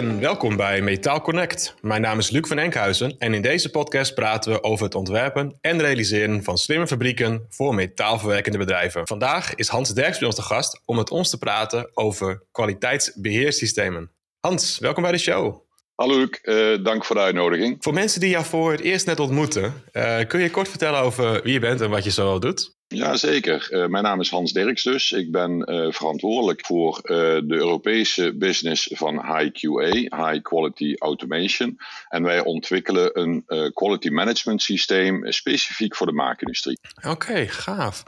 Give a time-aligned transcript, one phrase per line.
[0.00, 1.74] en welkom bij Metaal Connect.
[1.80, 5.58] Mijn naam is Luc van Enkhuizen en in deze podcast praten we over het ontwerpen
[5.60, 9.06] en realiseren van slimme fabrieken voor metaalverwerkende bedrijven.
[9.06, 14.10] Vandaag is Hans Derks bij ons te gast om met ons te praten over kwaliteitsbeheersystemen.
[14.40, 15.60] Hans, welkom bij de show.
[15.94, 17.76] Hallo Luc, uh, dank voor de uitnodiging.
[17.80, 21.42] Voor mensen die jou voor het eerst net ontmoeten, uh, kun je kort vertellen over
[21.42, 22.78] wie je bent en wat je zo doet?
[22.94, 23.68] Ja, zeker.
[23.70, 25.12] Uh, mijn naam is Hans Dirks dus.
[25.12, 25.62] Ik ben
[25.92, 31.78] verantwoordelijk voor de Europese business van HiQA, High Quality Automation.
[32.08, 36.78] En wij ontwikkelen een quality management systeem specifiek voor de maakindustrie.
[37.08, 38.02] Oké, gaaf.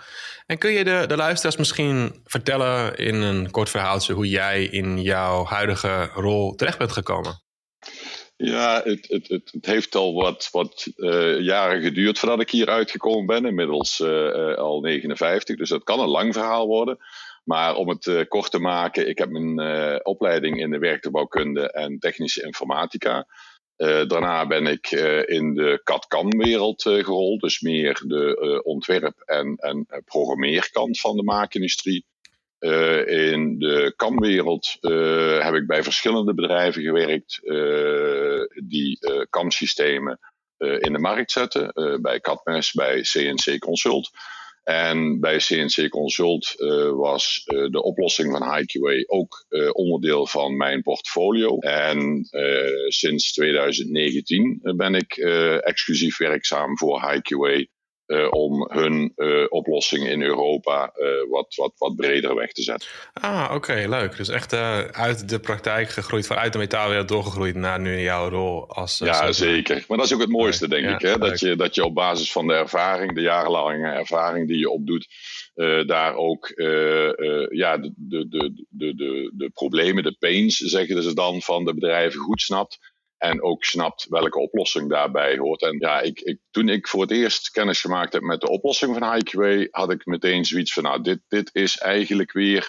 [0.46, 5.02] En kun je de, de luisteraars misschien vertellen in een kort verhaaltje hoe jij in
[5.02, 7.41] jouw huidige rol terecht bent gekomen?
[8.44, 13.26] Ja, het, het, het, heeft al wat, wat uh, jaren geduurd voordat ik hier uitgekomen
[13.26, 13.44] ben.
[13.44, 16.98] Inmiddels uh, al 59, dus dat kan een lang verhaal worden.
[17.44, 22.42] Maar om het kort te maken, ik heb mijn opleiding in de werktuigbouwkunde en technische
[22.42, 23.26] informatica.
[23.76, 24.90] daarna ben ik
[25.26, 32.04] in de CAD-CAM-wereld gerold, dus meer de ontwerp- en, en programmeerkant van de maakindustrie.
[33.06, 37.40] In de kamwereld uh, heb ik bij verschillende bedrijven gewerkt
[38.68, 38.98] die
[39.30, 40.18] kamsystemen
[40.58, 41.72] in de markt zetten.
[42.02, 44.10] bij Catmes, bij CNC Consult.
[44.62, 46.54] En bij CNC Consult
[46.96, 51.58] was de oplossing van HiQA ook onderdeel van mijn portfolio.
[51.58, 52.28] En
[52.88, 55.16] sinds 2019 ben ik
[55.62, 57.66] exclusief werkzaam voor HiQA
[58.06, 62.88] uh, om hun uh, oplossing in Europa uh, wat, wat, wat breder weg te zetten.
[63.12, 64.16] Ah, oké, leuk.
[64.16, 64.52] Dus echt
[64.92, 68.98] uit de praktijk gegroeid, vanuit de metaalwereld doorgegroeid naar nu jouw rol als.
[68.98, 69.84] ja, zeker.
[69.88, 71.00] Maar dat is ook het mooiste, denk ik.
[71.00, 71.18] Hè?
[71.18, 75.08] Dat, je, dat je op basis van de ervaring, de jarenlange ervaring die je opdoet,
[75.86, 76.52] daar ook
[77.50, 81.74] ja, de, de, de, de, de, de problemen, de pains, zeggen ze dan, van de
[81.74, 82.91] bedrijven goed snapt.
[83.22, 85.62] En ook snapt welke oplossing daarbij hoort.
[85.62, 88.98] En ja, ik, ik, toen ik voor het eerst kennis gemaakt heb met de oplossing
[88.98, 92.68] van HiQA, had ik meteen zoiets van, nou, dit, dit is eigenlijk weer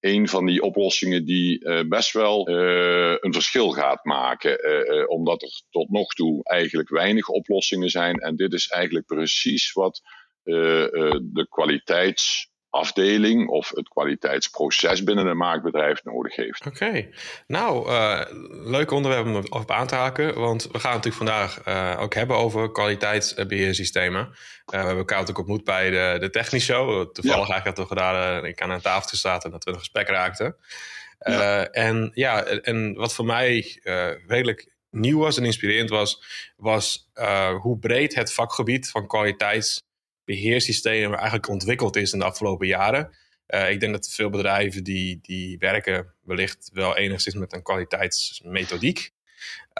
[0.00, 4.58] een van die oplossingen die uh, best wel uh, een verschil gaat maken.
[4.68, 8.16] Uh, omdat er tot nog toe eigenlijk weinig oplossingen zijn.
[8.16, 10.02] En dit is eigenlijk precies wat
[10.42, 16.66] de kwaliteits afdeling of het kwaliteitsproces binnen een maakbedrijf nodig heeft.
[16.66, 17.08] Oké,
[17.46, 22.02] nou, uh, leuk onderwerp om op aan te haken, want we gaan natuurlijk vandaag uh,
[22.02, 24.20] ook hebben over kwaliteitsbeheersystemen.
[24.20, 24.30] Uh,
[24.64, 27.12] we hebben elkaar natuurlijk ontmoet bij de, de Technisch Show.
[27.12, 27.52] Toevallig ja.
[27.52, 30.56] eigenlijk we gedaan, ik aan een tafel gestaan en dat we een gesprek raakten.
[31.18, 31.66] Ja.
[31.70, 33.80] En ja, en wat voor mij
[34.26, 36.22] redelijk nieuw was en inspirerend was,
[36.56, 37.10] was
[37.60, 39.85] hoe breed het vakgebied van kwaliteits
[40.26, 43.16] beheersysteem eigenlijk ontwikkeld is in de afgelopen jaren.
[43.48, 49.12] Uh, ik denk dat veel bedrijven die, die werken wellicht wel enigszins met een kwaliteitsmethodiek.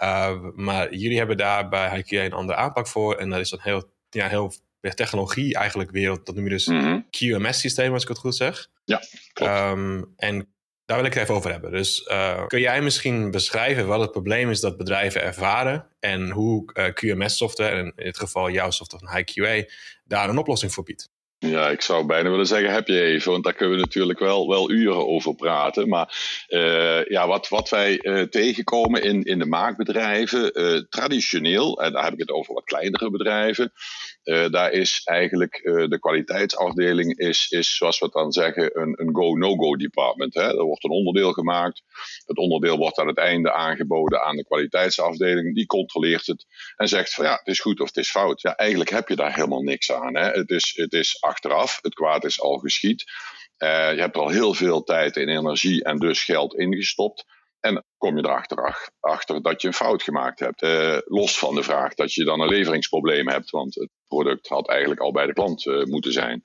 [0.03, 3.15] Uh, maar jullie hebben daar bij HiQ een andere aanpak voor.
[3.15, 6.25] En dat is dan heel, ja, heel technologie eigenlijk wereld.
[6.25, 8.67] Dat noem je dus mm QMS-systeem, als ik het goed zeg.
[8.85, 9.01] Ja,
[9.71, 10.47] um, en
[10.87, 11.71] daar wil ik het even over hebben.
[11.71, 16.71] Dus uh, kun jij misschien beschrijven wat het probleem is dat bedrijven ervaren en hoe
[16.73, 19.63] uh, QMS-software, en in dit geval jouw software van HiQA,
[20.03, 21.09] daar een oplossing voor biedt?
[21.39, 24.47] Ja, ik zou bijna willen zeggen, heb je even, want daar kunnen we natuurlijk wel,
[24.47, 25.89] wel uren over praten.
[25.89, 27.97] Maar uh, ja, wat, wat wij
[28.29, 30.51] tegenkomen in, in de maakbedrijven,
[30.89, 33.71] traditioneel, en daar heb ik het over wat kleinere bedrijven,
[34.27, 39.75] daar is eigenlijk de kwaliteitsafdeling, is, is, zoals we het dan zeggen, een, een go-no-go
[39.75, 40.33] department.
[40.33, 40.57] Hè.
[40.57, 41.83] Er wordt een onderdeel gemaakt,
[42.25, 46.45] het onderdeel wordt aan het einde aangeboden aan de kwaliteitsafdeling, die controleert het
[46.75, 48.41] en zegt van ja, het is goed of het is fout.
[48.41, 50.15] Ja, eigenlijk heb je daar helemaal niks aan.
[50.15, 50.29] Hè.
[50.29, 51.79] Het is, het is achteraf.
[51.81, 53.03] Het kwaad is al geschied.
[53.57, 57.25] Uh, je hebt er al heel veel tijd en energie en dus geld ingestopt.
[57.59, 60.61] En kom je erachter achter dat je een fout gemaakt hebt.
[61.05, 64.99] Los van de vraag dat je dan een leveringsprobleem hebt, want het product had eigenlijk
[64.99, 66.43] al bij de klant uh, moeten zijn.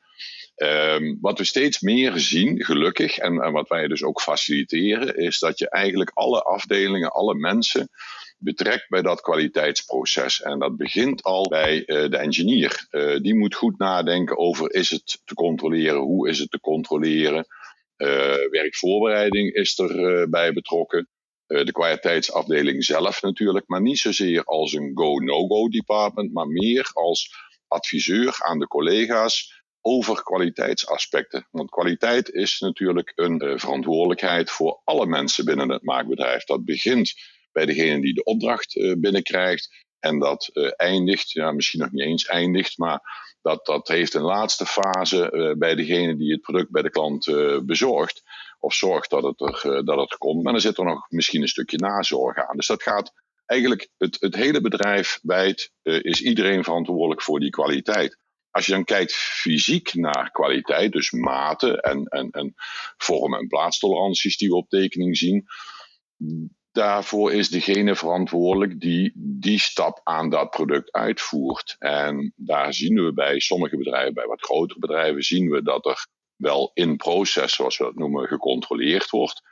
[0.56, 5.38] Um, wat we steeds meer zien, gelukkig, en, en wat wij dus ook faciliteren, is
[5.38, 7.88] dat je eigenlijk alle afdelingen, alle mensen
[8.38, 10.42] betrekt bij dat kwaliteitsproces.
[10.42, 12.86] En dat begint al bij uh, de engineer.
[12.90, 17.46] Uh, die moet goed nadenken over is het te controleren, hoe is het te controleren.
[18.50, 21.08] Werkvoorbereiding is erbij bij betrokken.
[21.46, 27.30] de kwaliteitsafdeling zelf natuurlijk, maar niet zozeer als een go-no-go department, maar meer als
[27.72, 31.48] adviseur aan de collega's over kwaliteitsaspecten.
[31.50, 36.44] Want kwaliteit is natuurlijk een verantwoordelijkheid voor alle mensen binnen het maakbedrijf.
[36.44, 37.12] Dat begint
[37.52, 39.68] bij degene die de opdracht uh, binnenkrijgt.
[39.98, 43.00] En dat uh, eindigt, ja, misschien nog niet eens eindigt, maar
[43.42, 47.24] Dat, dat heeft een laatste fase bij degene die het product bij de klant
[47.66, 48.22] bezorgt.
[48.60, 50.42] Of zorgt dat het, er, dat het komt.
[50.42, 52.56] Maar dan zit er nog misschien een stukje nazorg aan.
[52.56, 53.12] Dus dat gaat
[53.52, 58.18] eigenlijk het, het hele bedrijf wijd, is iedereen verantwoordelijk voor die kwaliteit.
[58.50, 62.54] Als je dan kijkt fysiek naar kwaliteit, dus maten en, en, en
[62.96, 65.46] vormen en plaatstoleranties die we op tekening zien,
[66.72, 71.76] daarvoor is degene verantwoordelijk die die stap aan dat product uitvoert.
[71.78, 76.06] En daar zien we bij sommige bedrijven, bij wat grotere bedrijven, zien we dat er
[76.36, 79.42] wel in proces, zoals we dat noemen, gecontroleerd wordt.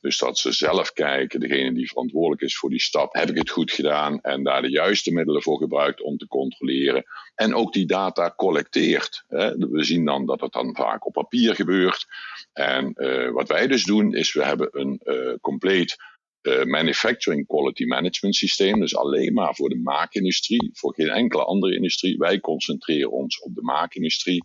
[0.00, 3.50] Dus dat ze zelf kijken, degene die verantwoordelijk is voor die stap, heb ik het
[3.50, 7.04] goed gedaan en daar de juiste middelen voor gebruikt om te controleren.
[7.34, 9.24] En ook die data collecteert.
[9.28, 12.06] We zien dan dat het dan vaak op papier gebeurt.
[12.52, 15.96] En uh, wat wij dus doen, is we hebben een uh, compleet
[16.42, 18.80] uh, manufacturing quality management systeem.
[18.80, 22.16] Dus alleen maar voor de maakindustrie, voor geen enkele andere industrie.
[22.16, 24.44] Wij concentreren ons op de maakindustrie.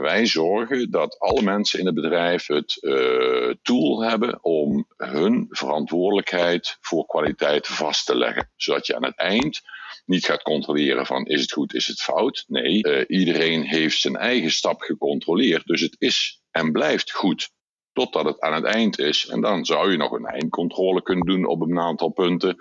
[0.00, 6.76] Wij zorgen dat alle mensen in het bedrijf het uh, tool hebben om hun verantwoordelijkheid
[6.80, 8.50] voor kwaliteit vast te leggen.
[8.56, 9.60] Zodat je aan het eind
[10.04, 12.44] niet gaat controleren van is het goed, is het fout.
[12.46, 15.64] Nee, uh, iedereen heeft zijn eigen stap gecontroleerd.
[15.64, 17.50] Dus het is en blijft goed
[17.92, 19.26] totdat het aan het eind is.
[19.26, 22.56] En dan zou je nog een eindcontrole kunnen doen op een aantal punten.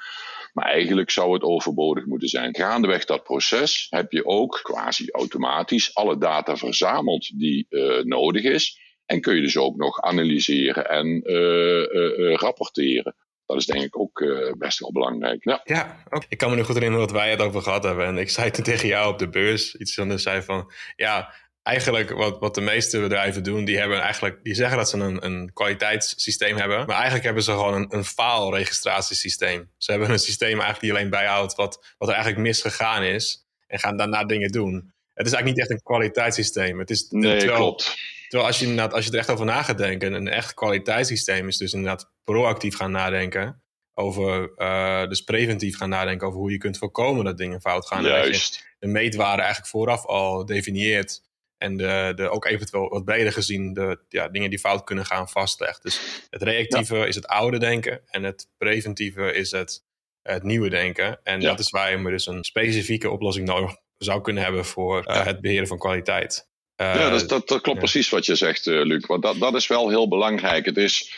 [0.56, 2.56] Maar eigenlijk zou het overbodig moeten zijn.
[2.56, 8.80] Gaandeweg dat proces heb je ook quasi automatisch alle data verzameld die uh, nodig is.
[9.06, 13.16] En kun je dus ook nog analyseren en uh, uh, rapporteren.
[13.46, 14.26] Dat is denk ik ook
[14.58, 15.44] best wel belangrijk.
[15.44, 16.26] Ja, ja okay.
[16.30, 18.06] ik kan me nu goed herinneren wat wij het over gehad hebben.
[18.06, 21.34] En ik zei toen tegen jou op de beurs iets van, zei van, ja,
[21.66, 25.26] eigenlijk wat, wat de meeste bedrijven doen, die, hebben eigenlijk, die zeggen dat ze een,
[25.26, 26.78] een kwaliteitssysteem hebben.
[26.78, 29.72] Maar eigenlijk hebben ze gewoon een, een faalregistratiesysteem.
[29.78, 33.48] Ze hebben een systeem eigenlijk die alleen bijhoudt wat, wat er eigenlijk misgegaan is.
[33.68, 34.94] En gaan daarna dingen doen.
[35.14, 36.80] Het is eigenlijk niet echt een kwaliteitssysteem.
[36.80, 37.98] Het is, nee, terwijl, klopt.
[38.28, 41.58] Terwijl als je, als je er echt over na gaat denken, een echt kwaliteitssysteem is
[41.58, 43.64] dus inderdaad proactief gaan nadenken.
[43.94, 48.04] Over, uh, dus preventief gaan nadenken over hoe je kunt voorkomen dat dingen fout gaan.
[48.04, 48.26] Juist.
[48.26, 51.24] En dat je de meetwaarde eigenlijk vooraf al definieert
[51.58, 55.30] en de, de, ook eventueel wat breder gezien de ja, dingen die fout kunnen gaan
[55.30, 55.84] vastlegt.
[55.84, 59.84] Dus het reactieve is het oude denken en het preventieve is het,
[60.22, 61.20] het nieuwe denken.
[61.24, 65.26] En dat is waar je dus een specifieke oplossing nodig zou kunnen hebben voor uh,
[65.26, 66.48] het beheren van kwaliteit.
[66.82, 69.06] Uh, ja, dat, dat, dat klopt precies wat je zegt, uh, Luc.
[69.06, 70.66] Want dat, dat is wel heel belangrijk.
[70.66, 71.16] Het is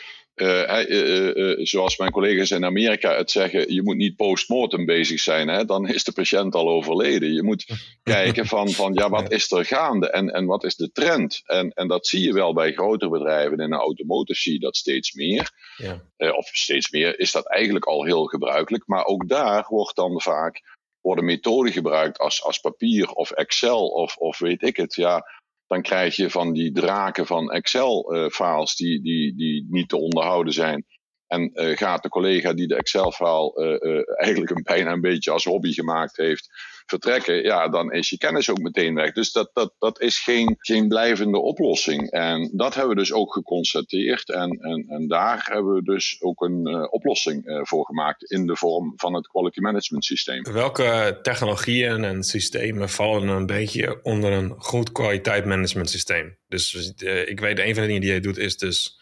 [1.66, 5.66] zoals mijn collega's in Amerika het zeggen, je moet niet postmortem bezig zijn, hè?
[5.66, 7.34] dan is de patiënt al overleden.
[7.34, 7.66] Je moet
[8.04, 11.42] kijken van, van ja, wat is er gaande en, en wat is de trend?
[11.46, 13.60] En, en dat zie je wel bij grotere bedrijven.
[13.60, 15.52] In de automotive zie je dat steeds meer.
[15.78, 16.02] Ja.
[16.32, 18.84] of steeds meer is dat eigenlijk al heel gebruikelijk.
[18.88, 20.62] Maar ook daar wordt dan vaak
[21.02, 24.96] worden methoden gebruikt als, als papier of Excel of, of weet ik het.
[24.96, 25.26] Ja,
[25.68, 30.86] dan krijg je van die draken van Excel-files die, die, die niet te onderhouden zijn.
[31.28, 35.44] En uh, gaat de collega die de Excel-file uh, eigenlijk een bijna een beetje als
[35.44, 36.50] hobby gemaakt heeft,
[36.90, 39.14] vertrekken, ja, dan is je kennis ook meteen weg.
[39.14, 42.12] Dus dat, dat, dat is geen, geen blijvende oplossing.
[42.12, 44.30] En dat hebben we dus ook geconstateerd.
[44.30, 48.48] En, en, en daar hebben we dus ook een uh, oplossing uh, voor gemaakt in
[48.48, 50.44] de vorm van het quality management systeem.
[50.44, 56.38] Welke technologieën en systemen vallen een beetje onder een goed kwaliteit management systeem?
[56.48, 58.96] Dus uh, ik weet, een van de dingen die je doet is dus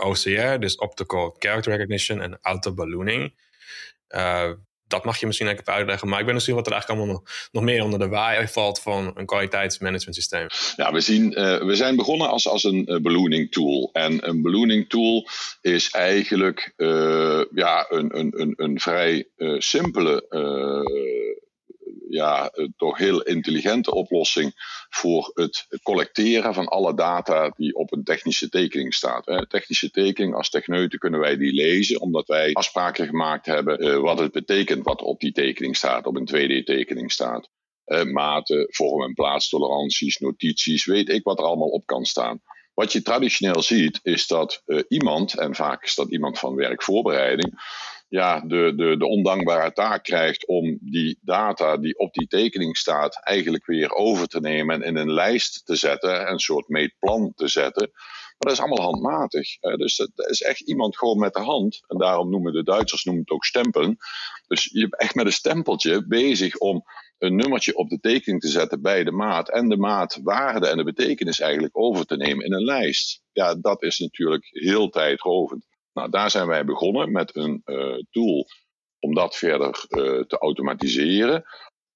[0.00, 3.34] OCR, dus Optical Character Recognition en Auto Ballooning
[4.88, 6.08] dat mag je misschien even uitleggen.
[6.08, 9.12] Maar ik ben dus wat er eigenlijk allemaal nog, meer onder de waai valt van
[9.14, 10.46] een kwaliteitsmanagement systeem.
[10.76, 13.90] Ja, we, zien, uh, we zijn begonnen als, als een uh, ballooning tool.
[13.92, 15.28] En een ballooning tool
[15.60, 19.28] is eigenlijk uh, ja, een, een, een, een vrij
[19.58, 20.24] simpele
[22.08, 24.52] ja, toch heel intelligente oplossing
[24.88, 29.46] voor het collecteren van alle data die op een technische tekening staat.
[29.48, 34.18] Technische tekening, als techneuten kunnen wij die lezen, omdat wij afspraken gemaakt hebben uh, wat
[34.18, 37.48] het betekent wat op die tekening staat, op een 2D-tekening staat.
[37.86, 42.42] Uh, maten, vorm- en plaatstoleranties, notities, weet ik wat er allemaal op kan staan.
[42.74, 47.52] Wat je traditioneel ziet, is dat uh, iemand, en vaak is dat iemand van werkvoorbereiding,
[48.08, 53.24] ja, de, de, de ondankbare taak krijgt om die data die op die tekening staat,
[53.24, 57.48] eigenlijk weer over te nemen en in een lijst te zetten, een soort meetplan te
[57.48, 57.90] zetten.
[58.38, 59.58] Maar dat is allemaal handmatig.
[59.58, 61.80] Dus dat is echt iemand gewoon met de hand.
[61.86, 63.96] En daarom noemen de Duitsers noemen het ook stempelen.
[64.46, 66.82] Dus je bent echt met een stempeltje bezig om
[67.18, 69.50] een nummertje op de tekening te zetten bij de maat.
[69.50, 73.22] En de maatwaarde en de betekenis eigenlijk over te nemen in een lijst.
[73.32, 75.66] Ja, dat is natuurlijk heel tijdrovend.
[75.96, 78.46] Nou, daar zijn wij begonnen met een uh, tool
[78.98, 81.44] om dat verder uh, te automatiseren.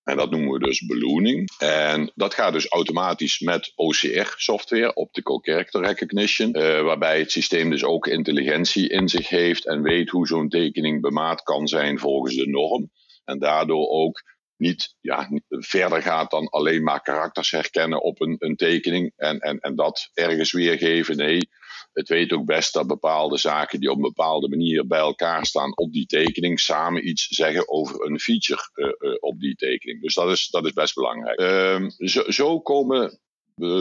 [0.03, 1.49] En dat noemen we dus ballooning.
[1.59, 7.85] En dat gaat dus automatisch met OCR-software, Optical Character Recognition, uh, waarbij het systeem dus
[7.85, 12.47] ook intelligentie in zich heeft en weet hoe zo'n tekening bemaat kan zijn volgens de
[12.47, 12.91] norm.
[13.25, 14.23] En daardoor ook
[14.57, 19.59] niet ja, verder gaat dan alleen maar karakters herkennen op een, een tekening en, en,
[19.59, 21.17] en dat ergens weergeven.
[21.17, 21.49] Nee,
[21.93, 25.77] het weet ook best dat bepaalde zaken die op een bepaalde manier bij elkaar staan
[25.77, 30.03] op die tekening samen iets zeggen over een feature uh, uh, op die tekening.
[30.03, 31.41] Dus dat is, dat is best belangrijk.
[31.41, 33.21] Uh, zo, zo komen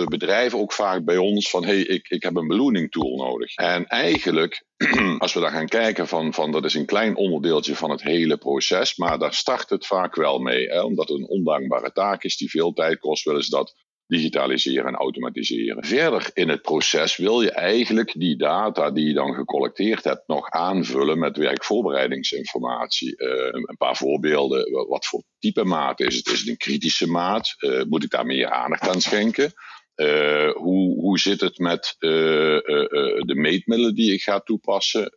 [0.06, 3.56] bedrijven ook vaak bij ons van hey, ik, ik heb een ballooning tool nodig.
[3.56, 4.66] En eigenlijk,
[5.18, 8.38] als we daar gaan kijken van, van dat is een klein onderdeeltje van het hele
[8.38, 10.68] proces, maar daar start het vaak wel mee.
[10.68, 13.76] Hè, omdat het een ondankbare taak is die veel tijd kost, willen ze dat
[14.10, 15.86] digitaliseren en automatiseren.
[15.86, 20.50] Verder in het proces wil je eigenlijk die data die je dan gecollecteerd hebt nog
[20.50, 23.14] aanvullen met werkvoorbereidingsinformatie.
[23.18, 24.88] Uh, een paar voorbeelden.
[24.88, 26.28] Wat voor type maat is het?
[26.28, 27.56] Is het een kritische maat?
[27.60, 29.54] Uh, moet ik daar meer aandacht aan schenken?
[30.00, 35.14] Uh, hoe, hoe zit het met uh, uh, de meetmiddelen die ik ga toepassen?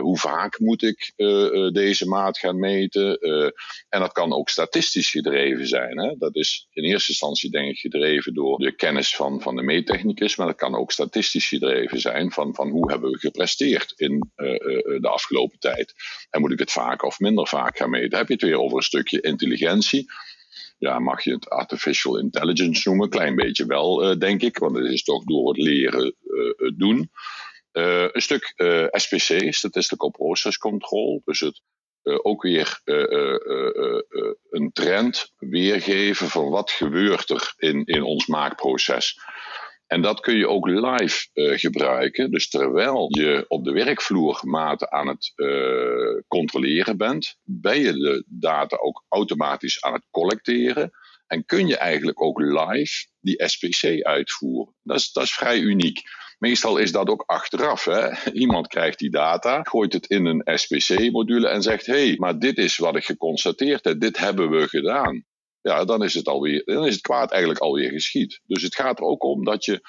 [0.00, 1.12] hoe vaak moet ik
[1.72, 3.18] deze maat gaan meten?
[3.88, 5.98] en dat kan ook statistisch gedreven zijn.
[5.98, 6.14] Hè?
[6.18, 10.36] Dat is in eerste instantie denk ik gedreven door de kennis van, van de meettechnicus,
[10.36, 14.30] maar dat kan ook statistisch gedreven zijn van, van hoe hebben we gepresteerd in
[15.00, 15.94] de afgelopen tijd.
[16.30, 18.18] En moet ik het vaak of minder vaak gaan meten?
[18.18, 20.06] Heb je het weer over een stukje intelligentie?
[20.82, 23.08] Ja, mag je het artificial intelligence noemen?
[23.08, 27.10] Klein beetje wel, uh, denk ik, want het is toch door het leren uh, doen.
[27.72, 28.54] Uh, een stuk
[28.90, 31.62] SPC, Statistical Process Control, dus het
[32.02, 32.80] ook weer
[34.50, 39.18] een trend weergeven van wat gebeurt er in, in ons maakproces.
[39.92, 42.30] En dat kun je ook live uh, gebruiken.
[42.30, 48.24] Dus terwijl je op de werkvloer maten aan het uh, controleren bent, ben je de
[48.26, 50.90] data ook automatisch aan het collecteren.
[51.26, 54.74] En kun je eigenlijk ook live die SPC uitvoeren.
[54.82, 56.00] Dat is, dat is vrij uniek.
[56.38, 57.84] Meestal is dat ook achteraf.
[57.84, 58.08] Hè?
[58.44, 62.58] Iemand krijgt die data, gooit het in een SPC-module en zegt: hé, hey, maar dit
[62.58, 65.24] is wat ik geconstateerd heb, dit hebben we gedaan
[65.62, 68.40] ja, dan is het alweer, dan is het kwaad eigenlijk alweer geschied.
[68.46, 69.80] Dus het gaat er ook om dat je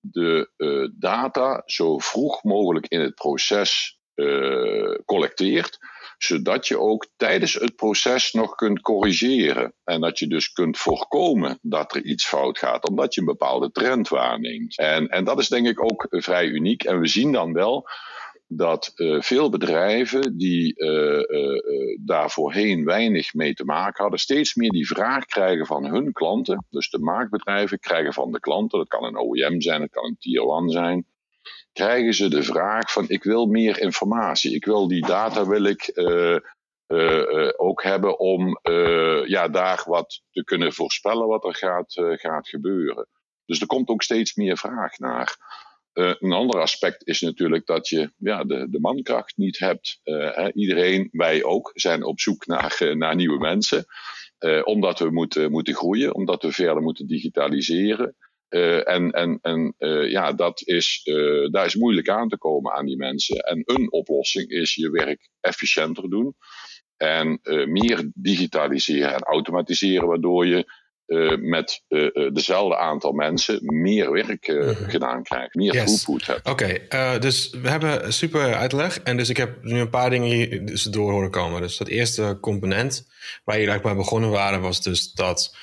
[0.00, 5.78] de uh, data zo vroeg mogelijk in het proces uh, collecteert,
[6.18, 9.74] zodat je ook tijdens het proces nog kunt corrigeren.
[9.84, 13.70] En dat je dus kunt voorkomen dat er iets fout gaat, omdat je een bepaalde
[13.70, 14.78] trend waarneemt.
[14.78, 16.84] En, en dat is denk ik ook vrij uniek.
[16.84, 17.88] En we zien dan wel
[18.48, 24.54] dat uh, veel bedrijven die uh, uh, daar voorheen weinig mee te maken hadden, steeds
[24.54, 26.66] meer die vraag krijgen van hun klanten.
[26.70, 30.16] Dus de maakbedrijven krijgen van de klanten, dat kan een OEM zijn, dat kan een
[30.18, 31.06] Tier 1 zijn,
[31.72, 34.54] krijgen ze de vraag van ik wil meer informatie.
[34.54, 35.92] Ik wil die data wil ik
[37.56, 38.58] ook hebben om
[39.26, 43.08] ja, daar wat te kunnen voorspellen wat er gaat, gaat gebeuren.
[43.44, 45.36] Dus er komt ook steeds meer vraag naar.
[45.96, 50.00] Uh, een ander aspect is natuurlijk dat je ja, de, de mankracht niet hebt.
[50.04, 53.84] Uh, iedereen, wij ook, zijn op zoek naar, uh, naar nieuwe mensen.
[54.64, 58.16] omdat we moeten, moeten groeien, omdat we verder moeten digitaliseren.
[58.48, 59.74] en en, en
[60.08, 61.00] ja, dat is,
[61.50, 63.36] daar is moeilijk aan te komen aan die mensen.
[63.36, 66.34] En een oplossing is je werk efficiënter doen.
[66.96, 70.64] En meer digitaliseren en automatiseren, waardoor je
[71.06, 74.88] uh, met uh, dezelfde aantal mensen meer werk uh, mm-hmm.
[74.88, 75.84] gedaan krijgt, meer yes.
[75.84, 76.48] throughput hebt.
[76.48, 79.00] Oké, okay, dus we hebben super uitleg.
[79.00, 81.60] En dus ik heb nu een paar dingen hier dus door horen komen.
[81.60, 83.08] Dus dat eerste component
[83.44, 85.56] waar je eigenlijk bij begonnen waren, was dus dat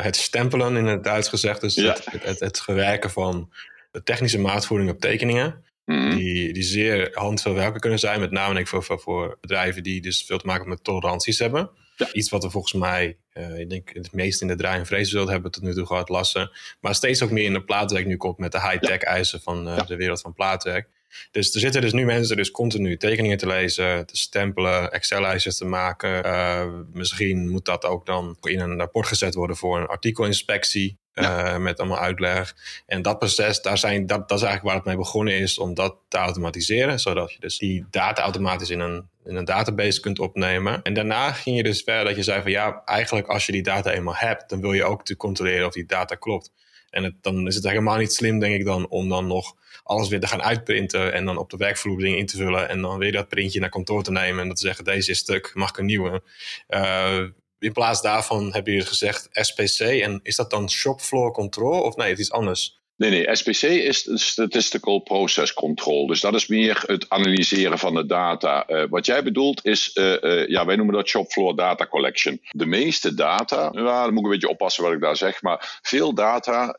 [0.00, 1.60] het stempelen in het Duits gezegd.
[1.60, 1.92] Dus ja.
[1.92, 3.50] het, het, het, gewerken van
[3.90, 5.64] de technische maatvoering op tekeningen.
[5.84, 6.16] Mm-hmm.
[6.16, 10.38] Die, die zeer handvelwerken kunnen zijn, met name ik voor, voor bedrijven die dus veel
[10.38, 11.70] te maken met toleranties hebben.
[11.96, 12.12] Ja.
[12.12, 15.30] Iets wat we volgens mij, uh, ik denk het meest in de draai- en vreeswereld
[15.30, 16.50] hebben tot nu toe gehad, lassen.
[16.80, 19.86] Maar steeds ook meer in de plaatwerk nu komt met de high-tech eisen van uh,
[19.86, 20.88] de wereld van plaatwerk.
[21.30, 25.64] Dus er zitten dus nu mensen dus continu tekeningen te lezen, te stempelen, Excel-lijstjes te
[25.64, 26.26] maken.
[26.26, 30.98] Uh, misschien moet dat ook dan in een rapport gezet worden voor een artikelinspectie.
[31.14, 31.54] Ja.
[31.54, 32.54] Uh, met allemaal uitleg.
[32.86, 35.74] En dat proces, daar zijn, dat, dat is eigenlijk waar het mee begonnen is om
[35.74, 37.00] dat te automatiseren.
[37.00, 40.82] Zodat je dus die data automatisch in een, in een database kunt opnemen.
[40.82, 43.62] En daarna ging je dus verder dat je zei van ja, eigenlijk als je die
[43.62, 46.52] data eenmaal hebt, dan wil je ook te controleren of die data klopt.
[46.90, 50.08] En het, dan is het helemaal niet slim, denk ik dan, om dan nog alles
[50.08, 52.98] weer te gaan uitprinten en dan op de werkvloer dingen in te vullen en dan
[52.98, 55.68] weer dat printje naar kantoor te nemen en dan te zeggen deze is stuk, mag
[55.68, 56.22] ik een nieuwe.
[56.68, 57.24] Uh,
[57.58, 61.96] in plaats daarvan heb je gezegd SPC en is dat dan shop floor control of
[61.96, 62.82] nee, het is anders?
[62.96, 66.06] Nee, nee, SPC is Statistical Process Control.
[66.06, 68.70] Dus dat is meer het analyseren van de data.
[68.70, 72.40] Uh, wat jij bedoelt is, uh, uh, ja, wij noemen dat shopfloor data collection.
[72.50, 75.78] De meeste data, ja, dan moet ik een beetje oppassen wat ik daar zeg, maar
[75.82, 76.76] veel data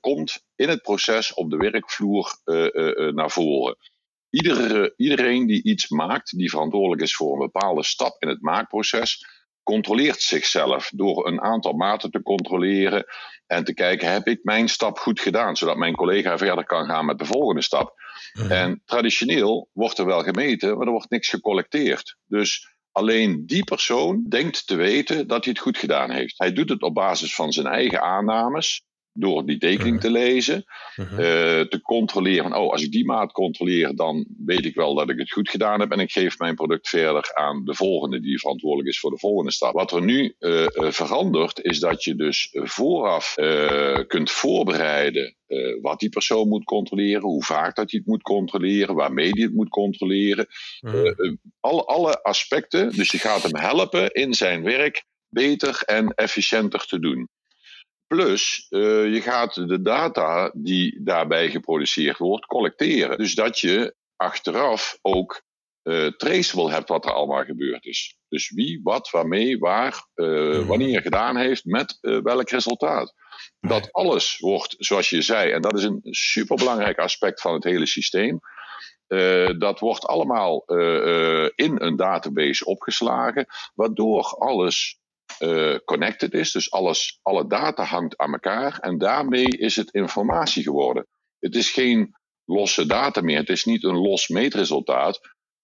[0.00, 2.36] komt in het proces op de werkvloer
[3.14, 3.76] naar voren.
[4.30, 9.24] Iedere, iedereen die iets maakt, die verantwoordelijk is voor een bepaalde stap in het maakproces,
[9.62, 13.04] controleert zichzelf door een aantal maten te controleren
[13.46, 17.04] en te kijken, heb ik mijn stap goed gedaan, zodat mijn collega verder kan gaan
[17.04, 17.94] met de volgende stap.
[18.32, 18.50] Mhm.
[18.50, 22.16] En traditioneel wordt er wel gemeten, maar er wordt niks gecollecteerd.
[22.26, 26.38] Dus alleen die persoon denkt te weten dat hij het goed gedaan heeft.
[26.38, 30.64] Hij doet het op basis van zijn eigen aannames door die tekening te lezen,
[30.96, 31.06] uh
[31.60, 32.56] te controleren.
[32.56, 35.80] Oh, als ik die maat controleer, dan weet ik wel dat ik het goed gedaan
[35.80, 35.90] heb.
[35.90, 39.52] En ik geef mijn product verder aan de volgende, die verantwoordelijk is voor de volgende
[39.52, 39.72] stap.
[39.72, 43.34] Wat er nu uh, verandert, is dat je dus vooraf
[44.06, 45.36] kunt voorbereiden.
[45.80, 49.54] wat die persoon moet controleren, hoe vaak dat hij het moet controleren, waarmee hij het
[49.54, 50.46] moet controleren.
[50.80, 51.36] Mhm.
[51.60, 52.90] alle, alle aspecten.
[52.90, 57.28] Dus je gaat hem helpen in zijn werk beter en efficiënter te doen.
[58.12, 63.18] Plus, uh, je gaat de data die daarbij geproduceerd wordt collecteren.
[63.18, 65.42] Dus dat je achteraf ook
[65.82, 68.16] uh, traceable hebt wat er allemaal gebeurd is.
[68.28, 73.14] Dus wie, wat, waarmee, waar, uh, wanneer gedaan heeft, met welk resultaat.
[73.60, 77.86] Dat alles wordt, zoals je zei, en dat is een superbelangrijk aspect van het hele
[77.86, 78.40] systeem.
[79.58, 80.64] dat wordt allemaal
[81.54, 85.01] in een database opgeslagen, waardoor alles
[85.40, 86.52] uh, connected is.
[86.52, 91.06] Dus alles, alle data hangt aan elkaar en daarmee is het informatie geworden.
[91.38, 93.38] Het is geen losse data meer.
[93.38, 95.20] Het is niet een los meetresultaat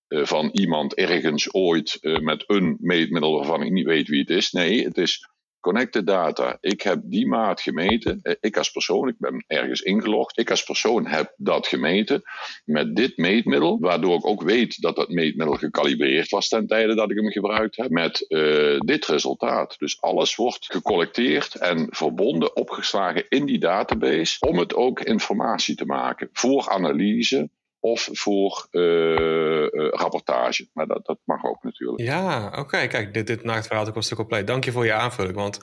[0.08, 4.30] uh, van iemand ergens ooit uh, met een meetmiddel waarvan ik niet weet wie het
[4.30, 4.50] is.
[4.50, 5.28] Nee, het is
[5.60, 6.56] connected data.
[6.60, 8.18] Ik heb die maat gemeten.
[8.22, 10.38] Eh, ik als persoon, ik ben ergens ingelogd.
[10.38, 12.22] Ik als persoon heb dat gemeten
[12.64, 13.78] met dit meetmiddel.
[13.80, 17.76] Waardoor ik ook weet dat dat meetmiddel gecalibreerd was ten tijde dat ik hem gebruikt
[17.76, 17.90] heb.
[17.90, 19.74] Met uh, dit resultaat.
[19.78, 24.36] Dus alles wordt gecollecteerd en verbonden, opgeslagen in die database.
[24.40, 26.28] Om het ook informatie te maken.
[26.32, 27.50] Voor analyse
[27.90, 30.68] of voor uh, rapportage.
[30.72, 32.00] Maar dat, dat mag ook natuurlijk.
[32.00, 32.86] Ja, oké.
[32.86, 34.46] Kijk, dit, dit maakt het verhaal ook een stuk compleet.
[34.46, 35.34] Dank je voor je aanvulling.
[35.34, 35.60] Want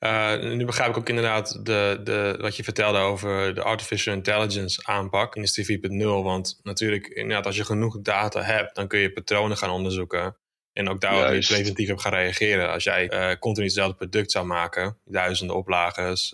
[0.00, 4.86] uh, nu begrijp ik ook inderdaad de, de, wat je vertelde over de artificial intelligence
[4.86, 6.04] aanpak in de 4.0.
[6.04, 10.36] Want natuurlijk, inderdaad, als je genoeg data hebt, dan kun je patronen gaan onderzoeken.
[10.72, 12.72] En ook daarop weer preventief op gaan reageren.
[12.72, 16.28] Als jij continu hetzelfde product zou maken, duizenden oplages,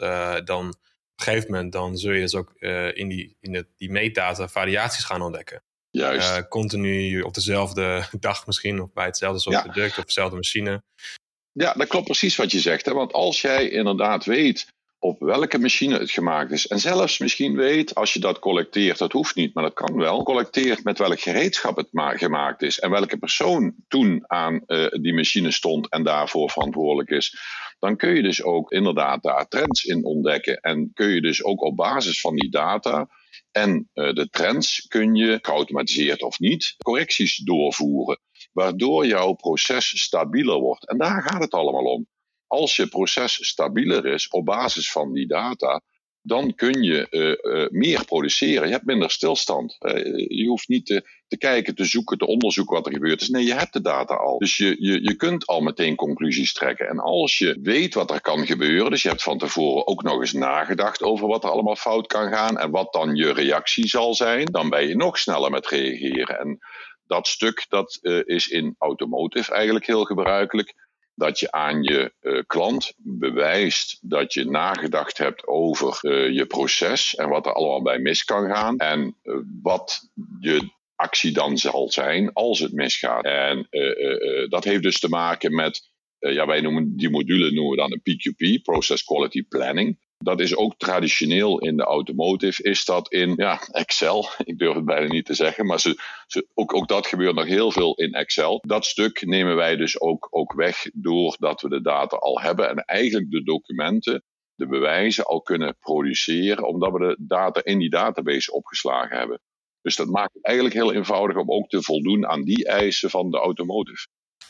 [0.45, 0.75] dan
[1.17, 4.49] een gegeven moment dan zul je dus ook uh, in, die, in de, die meetdata
[4.49, 5.63] variaties gaan ontdekken.
[5.91, 6.31] Juist.
[6.31, 10.83] Uh, continu op dezelfde dag misschien, of bij hetzelfde soort product, of dezelfde machine.
[11.53, 12.87] Ja, dat klopt precies wat je zegt.
[12.87, 12.93] Hè?
[12.93, 14.73] Want als jij inderdaad weet
[15.05, 16.67] op welke machine het gemaakt is.
[16.67, 20.23] En zelfs misschien weet, als je dat collecteert, dat hoeft niet, maar dat kan wel.
[20.23, 22.79] Collecteert met welk gereedschap het gemaakt is.
[22.79, 27.37] En welke persoon toen aan uh, die machine stond en daarvoor verantwoordelijk is
[27.85, 30.61] dan kun je dus ook inderdaad daar trends in ontdekken.
[30.61, 33.09] En kun je dus ook op basis van die data
[33.51, 38.21] en uh, de trends kun je, geautomatiseerd of niet, correcties doorvoeren.
[38.53, 40.89] Waardoor jouw proces stabieler wordt.
[40.89, 42.07] En daar gaat het allemaal om.
[42.47, 45.81] Als je proces stabieler is op basis van die data,
[46.27, 48.67] dan kun je uh, meer produceren.
[48.67, 49.77] Je hebt minder stilstand.
[49.81, 53.29] Uh, je hoeft niet te, te, kijken, te zoeken, te onderzoeken wat er gebeurd is.
[53.29, 54.39] Nee, je hebt de data al.
[54.39, 56.89] Dus je, je, je kunt al meteen conclusies trekken.
[56.89, 60.21] En als je weet wat er kan gebeuren, dus je hebt van tevoren ook nog
[60.21, 64.15] eens nagedacht over wat er allemaal fout kan gaan en wat dan je reactie zal
[64.15, 66.39] zijn, dan ben je nog sneller met reageren.
[66.39, 66.59] En
[67.07, 70.75] dat stuk dat is in automotive eigenlijk heel gebruikelijk
[71.15, 77.15] dat je aan je uh, klant bewijst dat je nagedacht hebt over uh, je proces
[77.15, 81.91] en wat er allemaal bij mis kan gaan en uh, wat je actie dan zal
[81.91, 83.25] zijn als het misgaat.
[83.25, 83.67] En
[84.49, 88.03] dat heeft dus te maken met, ja, wij noemen die module noemen we dan een
[88.03, 93.61] PQP, Process Quality Planning dat is ook traditioneel in de automotive, is dat in ja,
[93.71, 94.29] Excel.
[94.45, 95.99] Ik durf het bijna niet te zeggen, maar ze,
[96.55, 98.59] ook, ook dat gebeurt nog heel veel in Excel.
[98.67, 102.77] Dat stuk nemen wij dus ook, ook weg doordat we de data al hebben en
[102.77, 104.23] eigenlijk de documenten,
[104.55, 109.41] de bewijzen al kunnen produceren, omdat we de data in die database opgeslagen hebben.
[109.81, 113.31] Dus dat maakt het eigenlijk heel eenvoudig om ook te voldoen aan die eisen van
[113.31, 114.07] de automotive.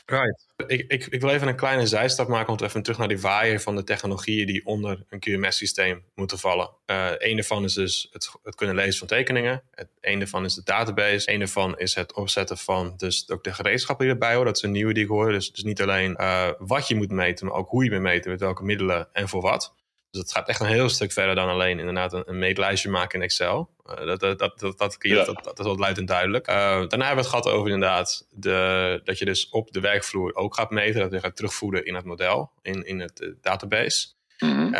[0.07, 0.47] Right.
[0.67, 3.61] Ik, ik, ik wil even een kleine zijstap maken, om even terug naar die waaier
[3.61, 6.71] van de technologieën die onder een QMS-systeem moeten vallen.
[6.87, 9.63] Uh, een daarvan is dus het, het, kunnen lezen van tekeningen.
[9.71, 11.33] Het, een daarvan is de database.
[11.33, 14.47] Een daarvan is het opzetten van dus ook de gereedschappen die erbij horen.
[14.47, 15.33] Dat is een nieuwe die ik hoor.
[15.33, 18.31] Dus, dus niet alleen uh, wat je moet meten, maar ook hoe je moet meten,
[18.31, 19.75] met welke middelen en voor wat.
[20.15, 23.19] Dus het gaat echt een heel stuk verder dan alleen inderdaad een, een meetlijstje maken
[23.19, 23.71] in Excel.
[23.87, 25.25] Uh, dat, dat, dat, dat, dat, ja.
[25.25, 26.49] dat, dat, is wel luid en duidelijk.
[26.49, 30.35] Uh, daarna hebben we het gehad over inderdaad de, dat je dus op de werkvloer
[30.35, 31.01] ook gaat meten.
[31.01, 34.09] Dat je gaat terugvoeden in het model, in, in het uh, database.
[34.39, 34.75] Mm -hmm.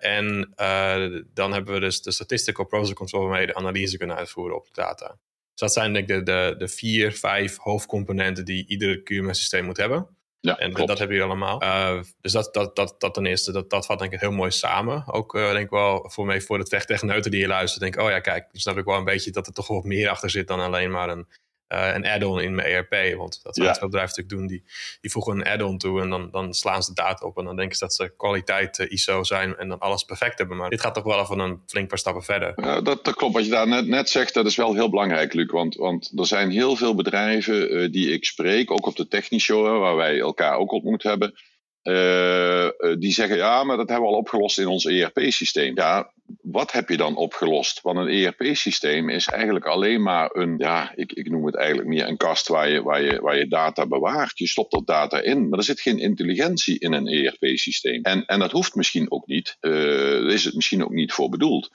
[0.00, 0.52] en
[1.34, 4.64] dan hebben we dus de statistical process control waarmee je de analyse kunnen uitvoeren op
[4.64, 5.06] de data.
[5.06, 9.76] Dus dat zijn denk ik de, de, de vier, vijf hoofdcomponenten die ieder QMS-systeem moet
[9.76, 10.08] hebben.
[10.40, 10.88] Ja, en klopt.
[10.88, 11.62] dat hebben jullie allemaal.
[11.62, 14.50] Uh, dus dat, dat, dat, dat ten eerste, dat, dat vat denk ik heel mooi
[14.50, 15.04] samen.
[15.06, 18.00] Ook uh, denk ik wel voor mij, voor de techneuten die je luistert, denk ik,
[18.00, 20.48] oh ja, kijk, snap ik wel een beetje dat er toch wat meer achter zit
[20.48, 21.26] dan alleen maar een,
[21.72, 23.16] uh, een add-on in mijn ERP.
[23.16, 23.74] Want dat zijn ja.
[23.74, 24.58] veel bedrijven natuurlijk doen.
[24.58, 27.38] Die, die voegen een add-on toe en dan, dan slaan ze de data op.
[27.38, 30.56] En dan denken ze dat ze kwaliteit uh, ISO zijn en dan alles perfect hebben.
[30.56, 32.54] Maar dit gaat toch wel even een flink paar stappen verder.
[32.84, 33.34] Dat, dat, klopt.
[33.34, 35.50] Wat je daar net, net zegt, dat is wel heel belangrijk, Luc.
[35.50, 39.54] Want, want er zijn heel veel bedrijven uh, die ik spreek, ook op de technische
[39.54, 41.34] waar wij elkaar ook ontmoet hebben.
[41.90, 45.76] Uh, die zeggen ja, maar dat hebben we al opgelost in ons ERP-systeem.
[45.76, 47.80] Ja, wat heb je dan opgelost?
[47.80, 52.08] Want een ERP-systeem is eigenlijk alleen maar een, ja, ik, ik noem het eigenlijk meer
[52.08, 54.38] een kast waar je, waar, je, waar je data bewaart.
[54.38, 58.02] Je stopt er data in, maar er zit geen intelligentie in een ERP-systeem.
[58.02, 59.56] En, en dat hoeft misschien ook niet.
[59.60, 61.70] Uh, daar is het misschien ook niet voor bedoeld.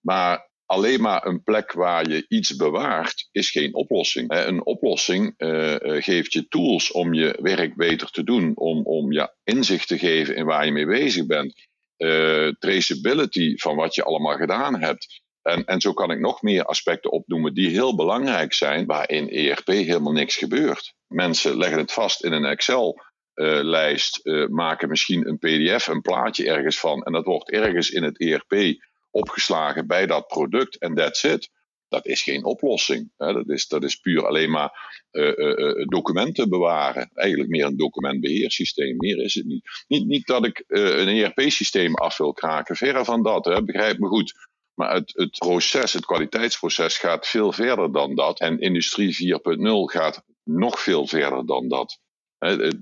[0.00, 4.34] Maar alleen maar een plek waar je iets bewaart, is geen oplossing.
[4.34, 9.34] Een oplossing uh, geeft je tools om je werk beter te doen, om, om je
[9.44, 11.66] inzicht te geven in waar je mee bezig bent.
[11.96, 15.24] Uh, traceability van wat je allemaal gedaan hebt.
[15.42, 19.28] En, en zo kan ik nog meer aspecten opnoemen die heel belangrijk zijn, waar in
[19.28, 20.94] ERP helemaal niks gebeurt.
[21.06, 26.78] Mensen leggen het vast in een Excel-lijst, uh, maken misschien een PDF, een plaatje ergens
[26.78, 28.76] van, en dat wordt ergens in het ERP
[29.10, 31.50] opgeslagen bij dat product en that's it.
[31.88, 33.12] Dat is geen oplossing.
[33.16, 33.32] Hè.
[33.32, 37.10] Dat, is, dat is puur alleen maar uh, uh, documenten bewaren.
[37.14, 38.96] Eigenlijk meer een documentbeheersysteem.
[38.96, 39.84] Meer is het niet.
[39.88, 42.76] Niet, niet dat ik een ERP-systeem af wil kraken.
[42.76, 43.44] Verre van dat.
[43.44, 43.64] Hè.
[43.64, 44.34] Begrijp me goed.
[44.74, 48.40] Maar het, het proces, het kwaliteitsproces gaat veel verder dan dat.
[48.40, 52.00] En Industrie 4.0 gaat nog veel verder dan dat.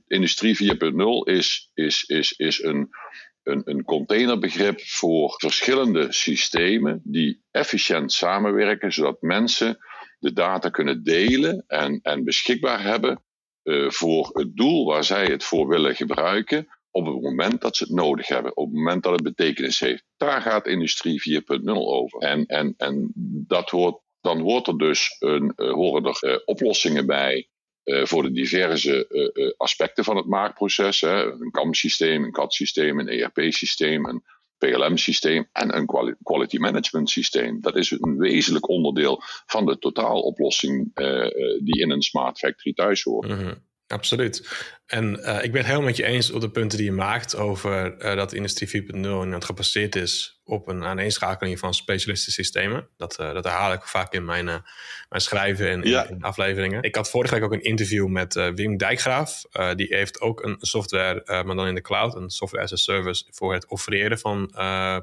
[0.07, 2.89] Industrie 4.0 is, is, is, is een,
[3.45, 9.79] een, een containerbegrip voor verschillende systemen die efficiënt samenwerken, zodat mensen
[10.19, 13.23] de data kunnen delen en, en beschikbaar hebben
[13.63, 17.85] uh, voor het doel waar zij het voor willen gebruiken op het moment dat ze
[17.85, 20.05] het nodig hebben, op het moment dat het betekenis heeft.
[20.17, 22.21] Daar gaat Industrie 4.0 over.
[22.21, 23.13] En, en, en
[23.47, 27.49] dat wordt, dan wordt er dus een, uh, horen er uh, oplossingen bij
[27.85, 31.01] uh, voor de diverse uh, aspecten van het maakproces.
[31.01, 31.25] Hè.
[31.25, 34.23] Een CAM-systeem, een CAD-systeem, een ERP-systeem, een
[34.59, 35.87] PLM-systeem en een
[36.23, 37.61] quality management systeem.
[37.61, 40.95] Dat is een wezenlijk onderdeel van de totaaloplossing
[41.65, 43.27] die in een smart factory thuis hoort.
[43.27, 43.63] -hmm.
[43.87, 44.49] Absoluut.
[44.87, 47.37] En uh, ik ben het helemaal met je eens op de punten die je maakt
[47.37, 52.89] over uh, dat Industrie 4.0 het gebaseerd is op een aaneenschakeling van specialistensystemen.
[52.97, 54.63] Dat, uh, dat herhaal ik vaak in mijn, mijn
[55.09, 56.05] schrijven en ja.
[56.05, 56.83] in, in, afleveringen.
[56.83, 59.43] Ik had vorige week ook een interview met Wim Dijkgraaf.
[59.75, 63.25] die heeft ook een software, maar dan in de cloud, een software as a service
[63.31, 64.51] voor het offereren van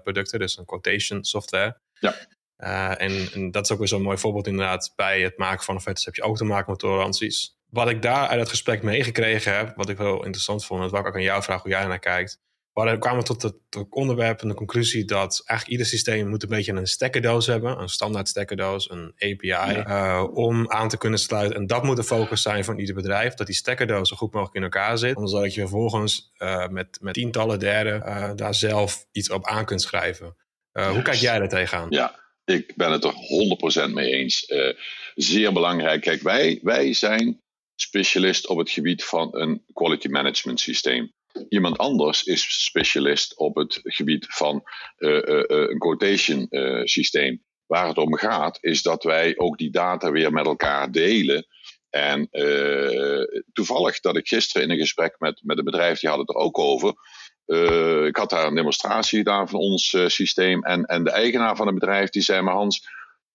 [0.03, 1.77] producten, dus een quotation software.
[1.99, 2.15] Ja.
[2.97, 4.93] En, en, dat is ook weer zo'n mooi voorbeeld inderdaad.
[4.95, 8.27] Bij het maken van offertes heb je ook te maken met toleranties wat ik daar
[8.27, 11.21] uit het gesprek meegekregen heb, wat ik wel interessant vond, en wat ik ook aan
[11.21, 12.39] jou vraag hoe jij naar kijkt.
[12.73, 16.43] We kwamen tot het, tot het onderwerp en de conclusie dat eigenlijk ieder systeem moet
[16.43, 19.87] een beetje een stekkerdoos hebben, een standaard stekkerdoos, een API, ja.
[19.87, 21.57] uh, om aan te kunnen sluiten.
[21.57, 24.55] En dat moet de focus zijn van ieder bedrijf, dat die stekkerdoos zo goed mogelijk
[24.55, 29.29] in elkaar zit, zodat je vervolgens uh, met, met tientallen derden uh, daar zelf iets
[29.29, 30.35] op aan kunt schrijven.
[30.71, 31.87] Hoe kijk jij daar tegenaan?
[31.89, 33.13] Ja, ik ben het er
[33.89, 34.53] 100% mee eens.
[35.15, 36.01] zeer belangrijk.
[36.01, 37.41] Kijk, wij, wij zijn
[37.81, 41.13] specialist op het gebied van een quality management systeem.
[41.49, 44.63] Iemand anders is specialist op het gebied van
[44.97, 46.47] uh, uh, een quotation
[46.83, 47.43] systeem.
[47.65, 51.45] Waar het om gaat, is dat wij ook die data weer met elkaar delen.
[51.89, 52.29] En
[53.53, 56.41] toevallig dat ik gisteren in een gesprek met, met een bedrijf, die hadden het er
[56.41, 56.93] ook over.
[58.07, 60.63] ik had daar een demonstratie gedaan van ons systeem.
[60.63, 62.87] En, en de eigenaar van het bedrijf die zei: Maar Hans,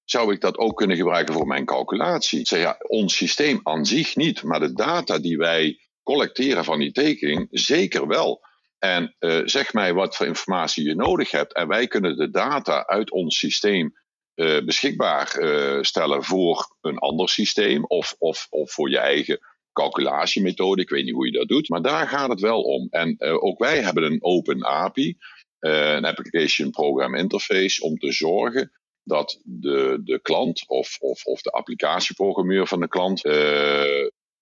[0.07, 2.47] zou ik dat ook kunnen gebruiken voor mijn calculatie?
[2.47, 6.93] Zeg ja, ons systeem aan zich niet, maar de data die wij collecteren van die
[6.93, 8.41] tekening, zeker wel.
[8.79, 11.55] En uh, zeg mij wat voor informatie je nodig hebt.
[11.55, 13.93] En wij kunnen de data uit ons systeem
[14.35, 19.39] uh, beschikbaar uh, stellen voor een ander systeem of, of, of voor je eigen
[19.73, 20.83] calculatiemethode.
[20.83, 22.87] Ik weet niet hoe je dat doet, maar daar gaat het wel om.
[22.91, 25.17] En ook wij hebben een open API,
[25.59, 28.73] een Application Program Interface, om te zorgen
[29.07, 33.33] dat de, de klant of, of, of de applicatieprogrammeur van de klant uh,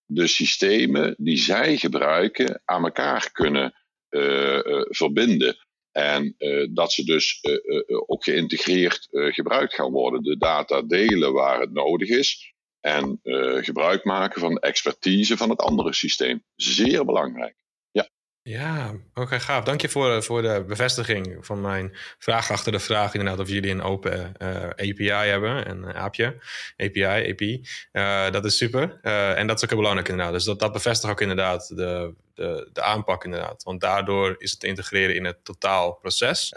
[0.05, 3.73] de systemen die zij gebruiken aan elkaar kunnen
[4.09, 5.57] uh, uh, verbinden.
[5.91, 6.35] En
[6.73, 7.39] dat ze dus
[8.05, 10.23] ook geïntegreerd gebruikt gaan worden.
[10.23, 12.53] De data delen waar het nodig is.
[12.79, 13.19] En
[13.63, 16.43] gebruik maken van de expertise van het andere systeem.
[16.55, 17.55] Zeer belangrijk.
[18.47, 19.63] Ja, oké, gaaf.
[19.63, 23.13] Dank je voor, voor de bevestiging van mijn vraag achter de vraag.
[23.13, 26.37] Inderdaad, of jullie een open eh, API hebben, een aapje,
[26.77, 27.67] API, API.
[28.31, 28.99] Dat is super.
[29.35, 30.33] En dat is ook heel belangrijk inderdaad.
[30.33, 33.63] Dus dat, dat bevestigt ook inderdaad de, de, de aanpak inderdaad.
[33.63, 36.53] Want daardoor is het te integreren in het totaalproces.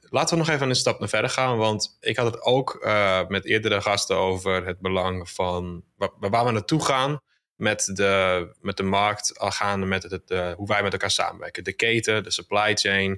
[0.00, 1.56] laten we nog even een stap naar verder gaan.
[1.56, 2.86] Want ik had het ook
[3.28, 7.20] met eerdere gasten over het belang van waar, waar we naartoe gaan
[7.58, 11.64] met de, met de markt, gaande met het, uh, hoe wij met elkaar samenwerken.
[11.64, 13.10] De keten, de supply chain.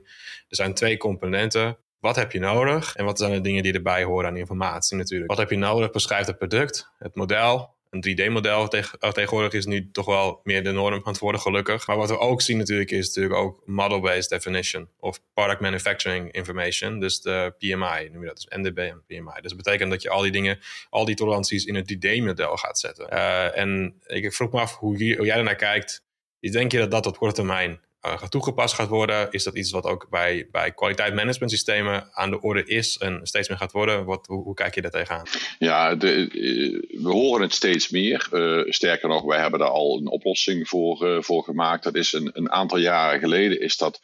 [0.49, 1.79] Er zijn twee componenten.
[1.99, 5.31] Wat heb je nodig en wat zijn de dingen die erbij horen aan informatie natuurlijk?
[5.31, 5.91] Wat heb je nodig?
[5.91, 10.71] Beschrijft het product, het model, een 3D-model eh, tegenwoordig is nu toch wel meer de
[10.71, 11.87] norm aan het worden, gelukkig.
[11.87, 17.01] Maar wat we ook zien natuurlijk is natuurlijk ook model-based definition of product manufacturing information.
[17.01, 19.41] Dus de PMI noem je dat, dus NDB en PMI.
[19.41, 20.59] Dus dat betekent dat je al die dingen,
[20.91, 23.07] al die toleranties in het 3D-model gaat zetten.
[23.13, 26.05] Uh, en ik vroeg me af hoe, hoe jij ernaar kijkt.
[26.41, 29.31] Denk je dat dat op korte termijn uh, toegepast gaat worden?
[29.31, 33.59] Is dat iets wat ook bij, bij kwaliteitsmanagementsystemen aan de orde is en steeds meer
[33.59, 34.05] gaat worden?
[34.05, 35.27] Wat, hoe, kijk je daar tegenaan?
[35.59, 38.29] Ja, de, eh, we horen het steeds meer.
[38.33, 41.85] Uh, sterker nog, wij hebben daar al een oplossing voor, voor gemaakt.
[41.85, 44.01] Dat is een, een aantal jaren geleden is dat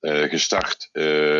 [0.00, 0.88] gestart.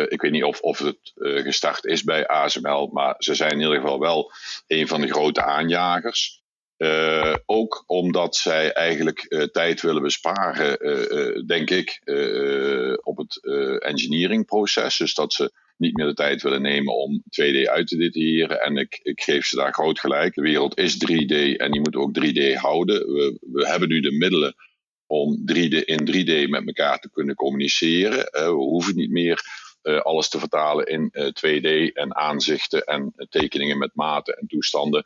[0.09, 3.75] ik weet niet of, of het gestart is bij ASML, maar ze zijn in ieder
[3.75, 4.31] geval wel
[4.67, 6.43] een van de grote aanjagers.
[6.85, 12.01] Uh, ook omdat zij eigenlijk uh, tijd willen besparen, uh, denk ik,
[13.03, 13.45] op het
[13.81, 14.97] engineeringproces.
[14.97, 18.61] Dus dat ze niet meer de tijd willen nemen om 2D uit te detailleren.
[18.61, 20.33] En ik, ik geef ze daar groot gelijk.
[20.33, 23.13] De wereld is 3D en die moet ook 3D houden.
[23.13, 24.55] We, we hebben nu de middelen
[25.05, 28.25] om 3D, in 3D met elkaar te kunnen communiceren.
[28.31, 29.41] we hoeven niet meer
[30.03, 35.05] alles te vertalen in 2D en aanzichten en tekeningen met maten en toestanden.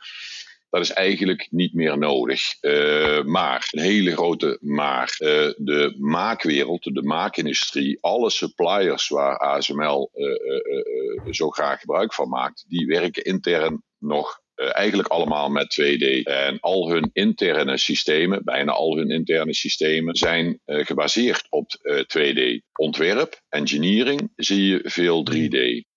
[0.69, 2.41] Dat is eigenlijk niet meer nodig.
[2.61, 5.15] Uh, maar, een hele grote maar.
[5.19, 5.27] Uh,
[5.57, 12.87] de maakwereld, de maakindustrie, alle suppliers waar ASML eh, zo graag gebruik van maakt, die
[12.87, 16.23] werken intern nog eigenlijk allemaal met 2D.
[16.23, 21.71] En al hun interne systemen, bijna al hun interne systemen, zijn gebaseerd op
[22.17, 22.41] 2D.
[22.73, 25.88] Ontwerp, engineering zie je veel 3D.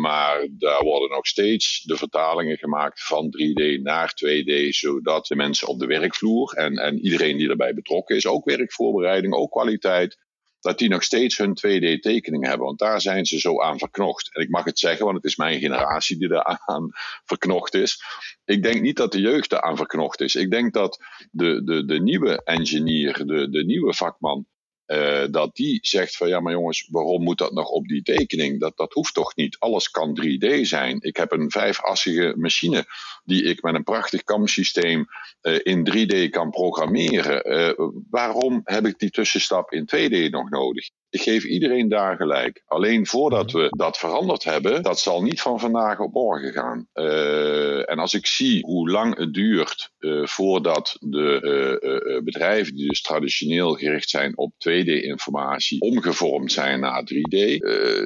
[0.00, 5.68] Maar daar worden nog steeds de vertalingen gemaakt van 3D naar 2D, zodat de mensen
[5.68, 10.18] op de werkvloer en, en iedereen die erbij betrokken is, ook werkvoorbereiding, ook kwaliteit,
[10.60, 12.66] dat die nog steeds hun 2D-tekening hebben.
[12.66, 14.34] Want daar zijn ze zo aan verknocht.
[14.34, 16.90] En ik mag het zeggen, want het is mijn generatie die daar aan
[17.30, 18.02] verknocht is.
[18.44, 20.34] Ik denk niet dat de jeugd daar aan verknocht is.
[20.34, 20.98] Ik denk dat
[21.30, 24.46] de, de, de nieuwe engineer, de, de nieuwe vakman,
[24.88, 28.60] uh, dat die zegt van ja, maar jongens, waarom moet dat nog op die tekening?
[28.60, 29.58] Dat, dat hoeft toch niet?
[29.58, 30.96] Alles kan 3D zijn.
[31.00, 32.86] Ik heb een vijfassige machine
[33.28, 35.06] die ik met een prachtig CAM-systeem
[35.42, 37.52] uh, in 3D kan programmeren.
[37.52, 40.90] Uh, waarom heb ik die tussenstap in 2D nog nodig?
[41.10, 42.62] Ik geef iedereen daar gelijk.
[42.66, 46.86] Alleen voordat we dat veranderd hebben, dat zal niet van vandaag op morgen gaan.
[46.94, 49.90] Uh, en als ik zie hoe lang het duurt
[50.22, 57.56] voordat de bedrijven die dus traditioneel gericht zijn op 2D-informatie omgevormd zijn naar 3D,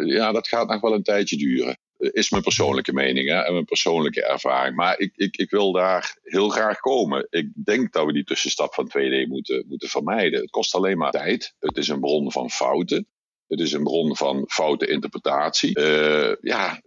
[0.04, 1.76] ja, dat gaat nog wel een tijdje duren
[2.10, 4.76] is mijn persoonlijke mening hè, en mijn persoonlijke ervaring.
[4.76, 7.26] Maar ik, ik, ik wil daar heel graag komen.
[7.30, 10.40] Ik denk dat we die tussenstap van 2D moeten, moeten vermijden.
[10.40, 11.54] Het kost alleen maar tijd.
[11.58, 13.06] Het is een bron van fouten.
[13.46, 15.78] Het is een bron van foute interpretatie.
[15.78, 16.80] Uh, ja,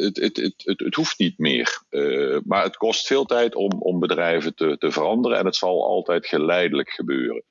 [0.00, 1.82] het, het, het, het, hoeft niet meer.
[1.90, 5.86] Uh, maar het kost veel tijd om, om bedrijven te, te veranderen en het zal
[5.86, 7.44] altijd geleidelijk gebeuren.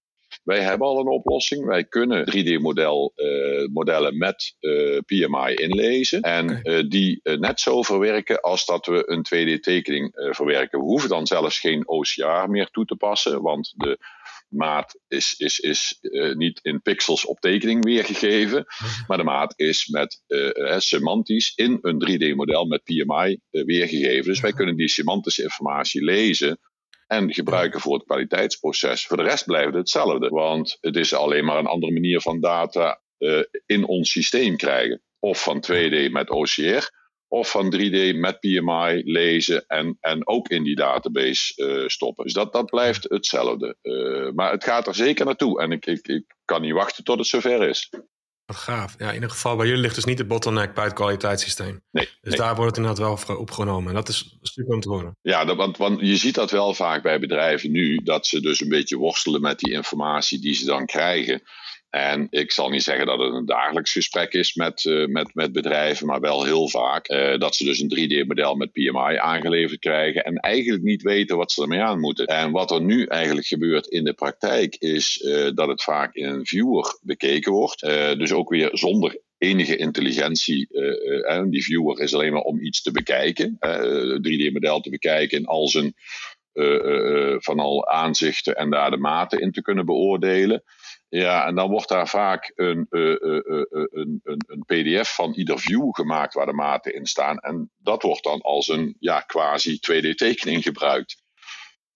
[0.48, 1.66] Wij hebben al een oplossing.
[1.66, 8.42] Wij kunnen 3D-modellen uh, modellen met uh, PMI inlezen en uh, die net zo verwerken
[8.42, 10.80] als dat we een 2D-tekening verwerken.
[10.80, 13.98] We hoeven dan zelfs geen OCR meer toe te passen, want de
[14.50, 15.98] maat is, is, is
[16.34, 18.66] niet in pixels op tekening weergegeven,
[19.08, 20.24] maar de maat is met
[20.78, 24.26] semantisch in een 3D-model met PMI weergegeven.
[24.26, 26.60] Dus wij kunnen die semantische informatie lezen
[27.08, 29.06] en gebruiken voor het kwaliteitsproces.
[29.06, 32.40] Voor de rest blijft het hetzelfde, want het is alleen maar een andere manier van
[32.40, 35.02] data uh, in ons systeem krijgen.
[35.20, 36.90] Of van 2D met OCR,
[37.28, 42.24] of van 3D met PMI lezen en, en ook in die database uh, stoppen.
[42.24, 43.78] Dus dat, dat blijft hetzelfde.
[43.82, 47.18] Uh, maar het gaat er zeker naartoe en ik, ik, ik kan niet wachten tot
[47.18, 47.90] het zover is.
[48.48, 48.96] Wat gaaf.
[48.98, 51.82] Ja, in ieder geval, bij jullie ligt dus niet de bottleneck bij het kwaliteitssysteem.
[51.92, 53.90] Nee, dus daar wordt het inderdaad wel opgenomen.
[53.90, 55.18] En dat is super om te horen.
[55.22, 58.62] Ja, dat, want, want je ziet dat wel vaak bij bedrijven nu, dat ze dus
[58.62, 61.42] een beetje worstelen met die informatie die ze dan krijgen.
[61.90, 65.52] En ik zal niet zeggen dat het een dagelijks gesprek is met, uh, met, met
[65.52, 67.10] bedrijven, maar wel heel vaak.
[67.10, 71.52] Uh, dat ze dus een 3D-model met PMI aangeleverd krijgen en eigenlijk niet weten wat
[71.52, 72.26] ze ermee aan moeten.
[72.26, 76.28] En wat er nu eigenlijk gebeurt in de praktijk is uh, dat het vaak in
[76.28, 77.80] een viewer bekeken wordt.
[78.18, 80.68] dus ook weer zonder enige intelligentie.
[81.50, 85.68] Die viewer is alleen maar om iets te bekijken, het 3D-model te bekijken in al
[85.68, 85.94] zijn
[87.38, 90.64] van al aanzichten en daar de maten in te kunnen beoordelen.
[91.10, 96.34] Ja, en dan wordt daar vaak een, een, een, een, PDF van ieder view gemaakt
[96.34, 97.38] waar de maten in staan.
[97.38, 101.26] En dat wordt dan als een ja, quasi 2D-tekening gebruikt.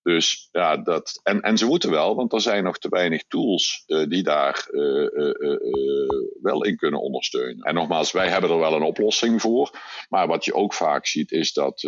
[0.03, 1.19] Dus ja, dat.
[1.23, 4.67] En, en ze moeten wel, want er zijn nog te weinig tools die daar
[6.41, 7.63] wel in kunnen ondersteunen.
[7.63, 9.79] En nogmaals, wij hebben er wel een oplossing voor.
[10.09, 11.79] Maar wat je ook vaak ziet, is dat,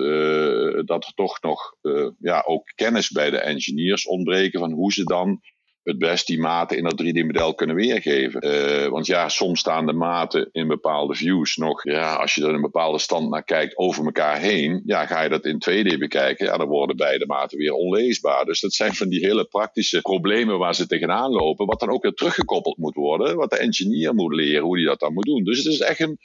[0.86, 1.75] dat er toch nog
[2.19, 5.41] ja, ook kennis bij de engineers ontbreken van hoe ze dan
[5.84, 8.46] het best die maten in dat 3D-model kunnen weergeven.
[8.48, 12.54] Uh, want ja, soms staan de maten in bepaalde views nog, ja, als je er
[12.54, 14.82] een bepaalde stand naar kijkt, over elkaar heen.
[14.86, 18.46] Ja, ga je dat in 2D bekijken, ja, dan worden beide maten weer onleesbaar.
[18.46, 22.04] Dus dat zijn van die hele praktische problemen waar ze tegenaan lopen, wat dan ook
[22.04, 25.43] weer teruggekoppeld moet worden, wat de engineer moet leren, hoe die dat dan moet doen.
[25.43, 26.17] Dus het is echt een,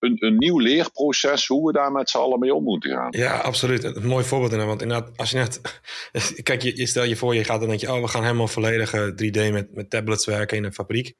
[0.00, 3.08] een, een nieuw leerproces hoe we daar met z'n allen mee om moeten gaan.
[3.10, 3.84] Ja, absoluut.
[3.84, 4.78] Een mooi voorbeeld inderdaad.
[4.78, 5.60] Want inderdaad, als je net.
[6.42, 8.48] Kijk, je, je stel je voor, je gaat dan denk je, oh, we gaan helemaal
[8.48, 11.16] volledig 3D met, met tablets werken in een fabriek.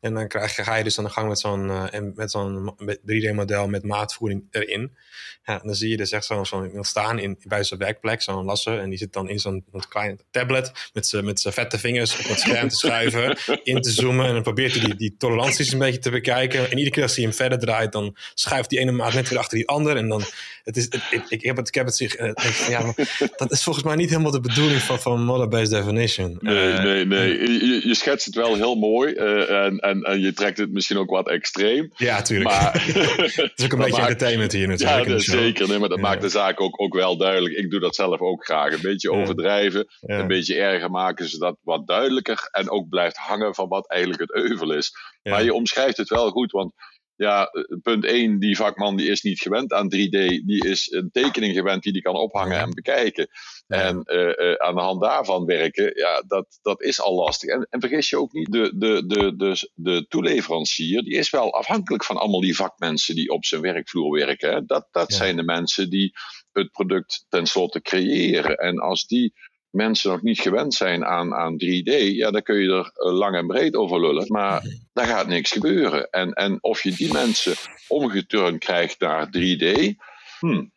[0.00, 2.74] En dan krijg je, ga je dus aan de gang met zo'n uh, met zo'n
[2.82, 4.96] 3D-model met maatvoering erin.
[5.44, 8.78] Ja, dan zie je dus echt zo'n zo staan in, bij zijn werkplek, zo'n lasser.
[8.78, 12.38] En die zit dan in zo'n kleine tablet met zijn met vette vingers op het
[12.38, 14.26] scherm te schuiven, in te zoomen.
[14.26, 16.70] En dan probeert hij die, die toleranties een beetje te bekijken.
[16.70, 19.38] En iedere keer als hij hem verder draait, dan schuift die ene maat net weer
[19.38, 19.96] achter die ander.
[19.96, 20.22] En dan,
[20.64, 22.32] het is, ik, ik, heb het, ik heb het zich, uh,
[22.68, 22.94] ja,
[23.36, 26.36] dat is volgens mij niet helemaal de bedoeling van, van model-based definition.
[26.40, 27.28] Nee, uh, nee, nee.
[27.38, 30.98] Je, je, schetst het wel heel mooi uh, en, en, en je trekt het misschien
[30.98, 31.90] ook wat extreem.
[31.96, 32.50] Ja, tuurlijk.
[32.50, 35.08] Maar, het is ook een beetje maakt, entertainment hier natuurlijk.
[35.08, 35.68] Ja, zeker.
[35.68, 36.04] Nee, maar dat ja.
[36.04, 37.54] maakt de zaak ook, ook wel duidelijk.
[37.54, 38.72] Ik doe dat zelf ook graag.
[38.72, 40.18] Een beetje overdrijven, ja.
[40.18, 44.34] een beetje erger maken, zodat wat duidelijker en ook blijft hangen van wat eigenlijk het
[44.34, 44.92] euvel is.
[45.22, 46.72] Maar je omschrijft het wel goed, want
[47.16, 47.50] ja,
[47.82, 50.18] punt 1, die vakman die is niet gewend aan 3D.
[50.44, 53.28] Die is een tekening gewend die die kan ophangen en bekijken.
[53.66, 57.50] En uh, uh, aan de hand daarvan werken, ja, dat, dat is al lastig.
[57.50, 61.54] En, en vergis je ook niet, de, de, de, de, de toeleverancier, die is wel
[61.54, 64.52] afhankelijk van allemaal die vakmensen die op zijn werkvloer werken.
[64.52, 64.64] Hè.
[64.64, 65.16] Dat, dat ja.
[65.16, 66.12] zijn de mensen die
[66.52, 68.56] het product tenslotte creëren.
[68.56, 69.34] En als die
[69.72, 73.46] mensen nog niet gewend zijn aan, aan 3D, ja, dan kun je er lang en
[73.46, 74.24] breed over lullen.
[74.28, 74.74] Maar mhm.
[74.92, 76.10] daar gaat niks gebeuren.
[76.10, 77.54] En, en of je die mensen
[77.88, 79.94] omgeturnd krijgt naar 3D,
[80.38, 80.72] hmm,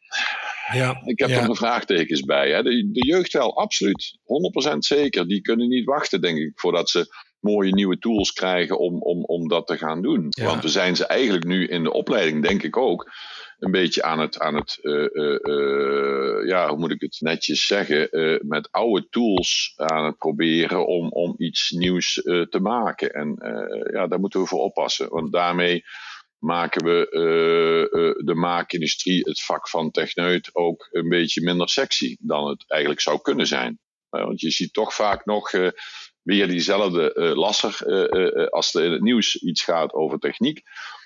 [0.74, 1.40] ja, ik heb ja.
[1.40, 2.52] er een vraagtekens bij.
[2.52, 2.64] Hè.
[2.64, 4.18] De, de jeugd wel, absoluut.
[4.74, 5.28] 100% zeker.
[5.28, 9.48] Die kunnen niet wachten, denk ik, voordat ze mooie nieuwe tools krijgen om, om, om
[9.48, 10.26] dat te gaan doen.
[10.30, 10.46] Ja.
[10.46, 13.12] Want we zijn ze eigenlijk nu in de opleiding, denk ik ook,
[13.60, 18.10] een beetje aan het, aan het uh, uh, ja, hoe moet ik het netjes zeggen,
[18.48, 22.14] met oude tools aan het proberen om, om iets nieuws
[22.50, 23.14] te maken.
[23.14, 23.38] En
[23.92, 25.84] ja, daar moeten we voor oppassen, want daarmee
[26.38, 27.08] maken we
[28.24, 33.22] de maakindustrie, het vak van techneut, ook een beetje minder sexy dan het eigenlijk zou
[33.22, 33.80] kunnen zijn.
[34.10, 35.52] want je ziet toch vaak nog
[36.22, 37.78] weer diezelfde lasser
[38.50, 40.62] als er in het nieuws iets gaat over techniek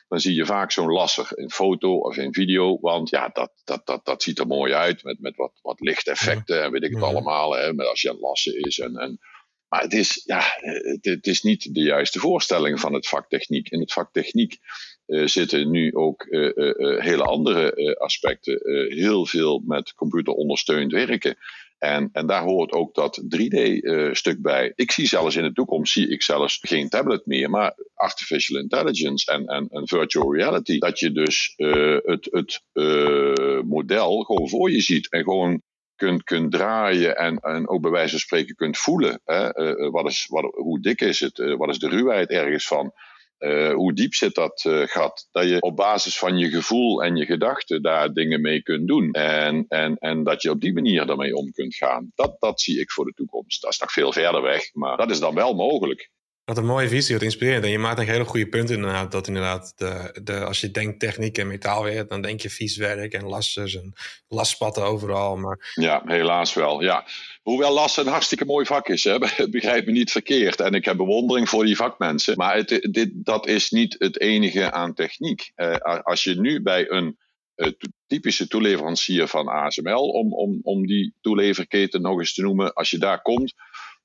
[0.10, 2.78] dan zie je vaak zo'n lasser in foto of in video.
[2.82, 6.64] Want ja, dat, dat, dat, dat ziet er mooi uit met, met wat, wat lichteffecten
[6.64, 7.56] en weet ik het allemaal.
[7.56, 8.80] Hè, met als je aan lassen is.
[8.80, 9.20] En, en,
[9.68, 13.70] maar het is, ja, het, het, is niet de juiste voorstelling van het vak techniek.
[13.70, 14.58] In het vak techniek
[15.06, 18.60] uh, zitten nu ook uh, uh, hele andere aspecten.
[18.90, 21.38] heel veel met computer ondersteund werken.
[21.80, 24.72] En, en daar hoort ook dat 3D-stuk uh, bij.
[24.76, 29.32] Ik zie zelfs in de toekomst zie ik zelfs geen tablet meer, maar artificial intelligence
[29.32, 30.78] en, en, en virtual reality.
[30.78, 35.62] Dat je dus uh, het, het uh, model gewoon voor je ziet en gewoon
[35.96, 39.22] kunt, kunt draaien en, en ook bij wijze van spreken kunt voelen.
[39.26, 39.50] Hè?
[39.90, 41.56] wat is, wat, hoe dik is het?
[41.58, 42.94] wat is de ruwheid ergens van?
[43.40, 45.28] Uh, hoe diep zit dat uh, gat?
[45.32, 49.12] Dat je op basis van je gevoel en je gedachten daar dingen mee kunt doen.
[49.12, 52.12] En, en, en dat je op die manier daarmee om kunt gaan.
[52.16, 53.62] Dat, dat zie ik voor de toekomst.
[53.62, 56.10] Dat is nog veel verder weg, maar dat is dan wel mogelijk.
[56.50, 57.64] Wat een mooie visie, wat inspirerend.
[57.64, 59.12] En je maakt een hele goede punt inderdaad.
[59.12, 63.26] Dat inderdaad, de, de, als je denkt techniek en metaalwerk, dan denk je vieswerk en
[63.26, 63.94] lasters en
[64.28, 65.38] lastspatten overal.
[65.38, 65.72] Maar...
[65.74, 66.82] Ja, helaas wel.
[66.82, 67.06] Ja.
[67.42, 69.18] Hoewel lassen een hartstikke mooi vak is, hè?
[69.50, 70.60] begrijp me niet verkeerd.
[70.60, 72.38] En ik heb bewondering voor die vakmensen.
[72.38, 75.52] Maar dit, dat is niet het enige aan techniek.
[75.56, 77.18] Uh, als je nu bij een
[77.56, 77.68] uh,
[78.08, 82.98] typische toeleverancier van ASML, om, om, om die toeleverketen nog eens te noemen, als je
[82.98, 83.54] daar komt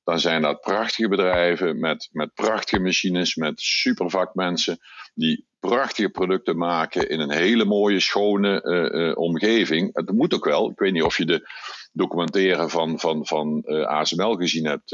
[0.04, 4.78] dan zijn dat prachtige bedrijven met, met prachtige machines, met supervakmensen
[5.14, 9.90] die prachtige producten maken in een hele mooie, schone uh, uh, omgeving.
[9.92, 10.70] Het moet ook wel.
[10.70, 11.48] Ik weet niet of je de
[11.92, 14.90] documentaire van, van, van uh, ASML gezien hebt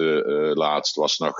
[0.57, 0.95] laatst.
[0.95, 1.35] Was nog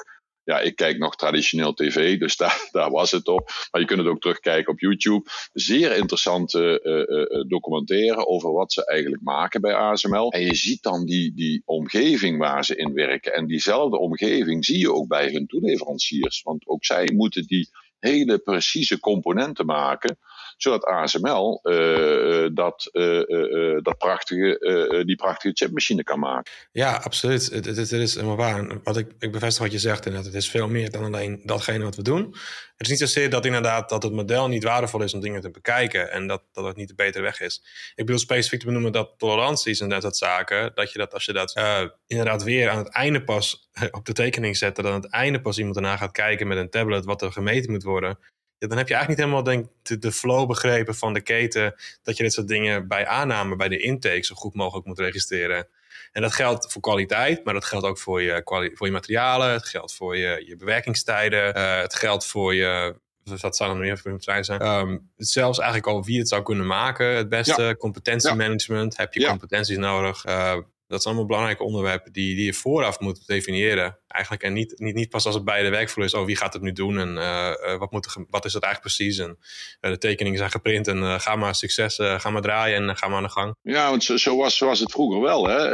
[0.51, 3.51] ja, ik kijk nog traditioneel tv, dus daar, daar was het op.
[3.71, 5.31] Maar je kunt het ook terugkijken op YouTube.
[5.53, 10.33] Zeer interessante uh, uh, documentaire over wat ze eigenlijk maken bij ASML.
[10.33, 13.35] En je ziet dan die, die omgeving waar ze in werken.
[13.35, 16.43] En diezelfde omgeving zie je ook bij hun toeleveranciers.
[16.43, 20.19] Want ook zij moeten die hele precieze componenten maken
[20.63, 26.53] zodat ASML uh, dat, uh, dat prachtige, die prachtige chipmachine kan maken.
[26.73, 27.51] Ja, absoluut.
[27.51, 28.81] Het, het, is helemaal waar.
[28.85, 31.85] Wat ik, ik bevestig wat je zegt, en het is veel meer dan alleen datgene
[31.85, 32.35] wat we doen.
[32.77, 35.51] Het is niet zozeer dat inderdaad dat het model niet waardevol is om dingen te
[35.51, 37.63] bekijken en dat, dat het niet de betere weg is.
[37.95, 41.25] Ik bedoel specifiek te benoemen dat toleranties en dat soort zaken, dat je dat als
[41.25, 41.61] je dat
[42.07, 45.59] inderdaad weer aan het einde pas op de tekening zet, dat aan het einde pas
[45.59, 48.19] iemand erna gaat kijken met een tablet wat er gemeten moet worden
[48.61, 51.75] ja, dan heb je eigenlijk niet helemaal denk, de, de, flow begrepen van de keten.
[52.03, 55.69] Dat je dit soort dingen bij aanname, bij de intake, zo goed mogelijk moet registreren.
[56.13, 58.41] En dat geldt voor kwaliteit, maar dat geldt ook voor je,
[58.75, 59.53] voor je materialen.
[59.53, 61.57] Het geldt voor je, je bewerkingstijden.
[61.57, 62.95] Uh, het geldt voor je.
[63.41, 64.67] Dat zou dan meer voor zijn.
[64.67, 67.07] Um, zelfs eigenlijk al wie het zou kunnen maken.
[67.07, 67.75] Het beste ja.
[67.75, 68.97] competentiemanagement.
[68.97, 70.27] Heb je competenties nodig?
[70.27, 70.57] Uh,
[70.91, 73.99] dat zijn allemaal belangrijke onderwerpen die, die je vooraf moet definiëren.
[74.09, 76.15] Eigenlijk en niet, niet, niet pas als het bij de werkvloer is.
[76.15, 79.19] Oh, wie gaat het nu doen en uh, wat, moet wat is het eigenlijk precies?
[79.19, 79.39] En
[79.81, 83.17] uh, de tekeningen zijn geprint en ga maar succes, ga maar draaien en ga maar
[83.17, 83.55] aan de gang.
[83.63, 85.49] Ja, want zo, zo, was, zo was het vroeger wel.
[85.49, 85.69] Hè?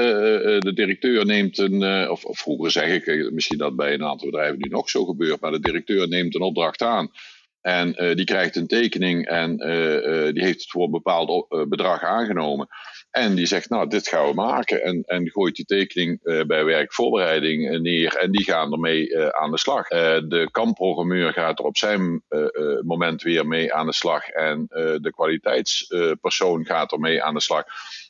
[0.59, 4.59] de directeur neemt een, of, of, vroeger zeg ik, misschien dat bij een aantal bedrijven
[4.59, 7.11] nu nog zo gebeurt, maar de directeur neemt een opdracht aan.
[7.67, 9.57] En die krijgt een tekening en
[10.35, 12.69] die heeft het voor een bepaald bedrag aangenomen.
[13.11, 14.83] En die zegt, nou, dit gaan we maken.
[14.83, 18.17] En, en gooit die tekening bij werkvoorbereiding eh, neer.
[18.17, 19.89] En die gaan ermee aan de slag.
[19.89, 22.23] De kampprogrammeur gaat er op zijn
[22.83, 24.29] moment weer mee aan de slag.
[24.29, 27.65] En de kwaliteitspersoon gaat ermee aan de slag.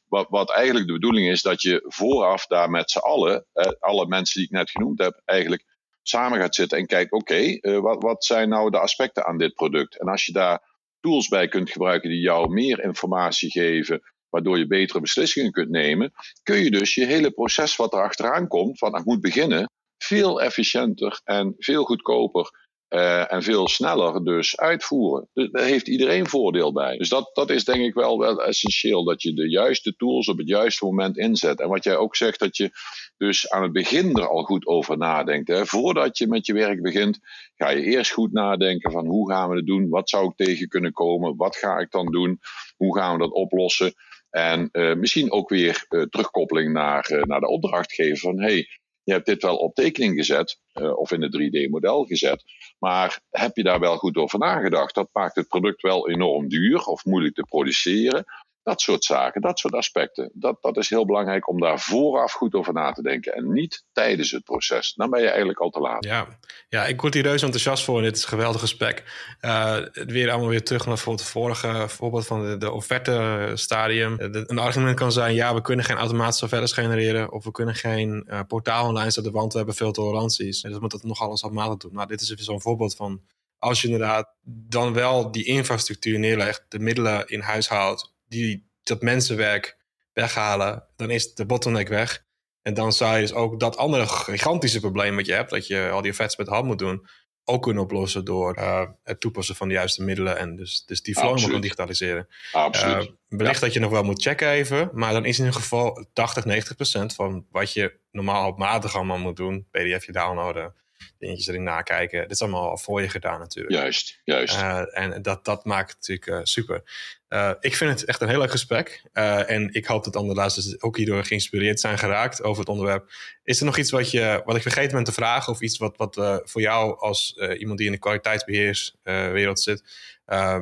[0.09, 3.47] Wat, wat eigenlijk de bedoeling is, dat je vooraf daar met z'n allen,
[3.79, 5.65] alle mensen die ik net genoemd heb, eigenlijk
[6.09, 9.55] samen gaat zitten en kijkt, oké, okay, wat, wat zijn nou de aspecten aan dit
[9.55, 10.01] product?
[10.01, 10.63] En als je daar
[11.01, 16.13] tools bij kunt gebruiken die jou meer informatie geven waardoor je betere beslissingen kunt nemen,
[16.43, 20.43] kun je dus je hele proces wat er achteraan komt, van het moet beginnen, veel
[20.43, 22.51] efficiënter en veel goedkoper
[22.89, 25.29] uh, en veel sneller dus uitvoeren.
[25.33, 26.97] Daar heeft iedereen voordeel bij.
[26.97, 30.39] Dus dat, dat is denk ik wel, wel essentieel, dat je de juiste tools op
[30.39, 31.61] het juiste moment inzet.
[31.61, 32.71] En wat jij ook zegt, dat je
[33.17, 35.49] dus aan het begin er al goed over nadenkt.
[35.49, 35.67] Hè.
[35.67, 37.19] Voordat je met je werk begint,
[37.55, 40.69] ga je eerst goed nadenken van hoe gaan we het doen, wat zou ik tegen
[40.69, 42.41] kunnen komen, wat ga ik dan doen,
[42.77, 43.95] hoe gaan we dat oplossen.
[44.31, 48.69] En uh, misschien ook weer uh, terugkoppeling naar, uh, naar de opdrachtgever van hey,
[49.03, 50.61] je hebt dit wel op tekening gezet
[50.97, 52.45] of in het 3D-model gezet,
[52.79, 54.95] maar heb je daar wel goed over nagedacht?
[54.95, 58.25] Dat maakt het product wel enorm duur of moeilijk te produceren.
[58.67, 60.31] Dat soort zaken, dat soort aspecten.
[60.35, 63.35] Dat, dat is heel belangrijk om daar vooraf goed over na te denken.
[63.35, 64.95] En niet tijdens het proces.
[64.95, 66.05] Dan ben je eigenlijk al te laat.
[66.05, 66.27] Ja,
[66.69, 67.99] ja ik word hier reuze enthousiast voor.
[67.99, 69.05] En dit is een geweldig gesprek.
[69.41, 74.17] Uh, weer allemaal weer terug naar het vorige voorbeeld van de, offerte stadium.
[74.19, 77.33] een argument kan zijn, ja, we kunnen geen automatische offertes genereren.
[77.33, 80.61] Of we kunnen geen uh, portaal online zetten, want we hebben veel toleranties.
[80.61, 81.93] Dus we moeten nog alles automatig doen.
[81.93, 83.21] Nou, dit is even zo'n voorbeeld van
[83.59, 89.03] als je inderdaad dan wel die infrastructuur neerlegt, de middelen in huis houdt die dat
[89.03, 89.77] mensenwerk
[90.13, 92.25] weghalen, dan is de bottleneck weg.
[92.63, 95.89] En dan zou je dus ook dat andere gigantische probleem wat je hebt, dat je
[95.91, 97.07] al die effects met hand moet doen,
[97.49, 101.15] ook kunnen oplossen door uh, het toepassen van de juiste middelen en dus, dus die
[101.15, 102.29] flow kan digitaliseren.
[102.53, 103.05] Absoluut.
[103.05, 106.07] Uh, wellicht dat je nog wel moet checken even, maar dan is in ieder geval
[106.13, 110.75] 80, 90 procent van wat je normaal op matig allemaal moet doen, pdf je downloaden,
[111.19, 112.21] dingetjes erin nakijken.
[112.21, 113.75] Dit is allemaal al voor je gedaan natuurlijk.
[113.75, 114.57] Juist, juist.
[114.57, 116.83] Uh, en dat, dat maakt het natuurlijk super.
[117.29, 119.03] Uh, ik vind het echt een heel leuk gesprek.
[119.13, 123.11] en ik hoop dat andere luisteraars ook hierdoor geïnspireerd zijn geraakt over het onderwerp.
[123.45, 125.53] Is er nog iets wat, je, wat ik vergeten ben te vragen?
[125.53, 129.83] Of iets wat, wat voor jou als iemand die in de kwaliteitsbeheerswereld zit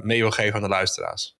[0.02, 1.36] mee wil geven aan de luisteraars?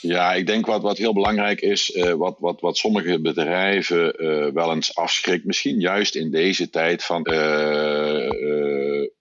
[0.00, 4.14] Ja, ik denk wat, wat heel belangrijk is, wat, wat, wat sommige bedrijven
[4.54, 7.22] wel eens afschrikt, misschien juist in deze tijd van,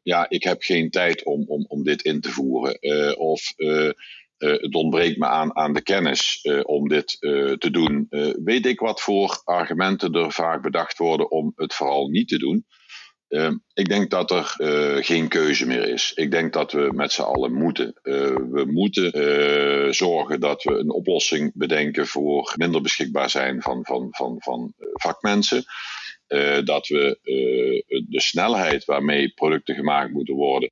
[0.04, 2.80] ja, ik heb geen tijd om, om, om dit in te voeren.
[3.18, 3.54] of
[4.38, 7.17] het ontbreekt me aan, aan de kennis om dit
[7.59, 8.07] te doen.
[8.43, 12.65] weet ik wat voor argumenten er vaak bedacht worden om het vooral niet te doen?
[13.73, 14.55] Ik denk dat er
[15.03, 16.11] geen keuze meer is.
[16.15, 17.99] Ik denk dat we met z'n allen moeten.
[18.01, 24.07] We moeten eh, zorgen dat we een oplossing bedenken voor minder beschikbaar zijn van, van,
[24.09, 25.63] van, van vakmensen.
[26.63, 27.19] dat we
[28.09, 30.71] de snelheid waarmee producten gemaakt moeten worden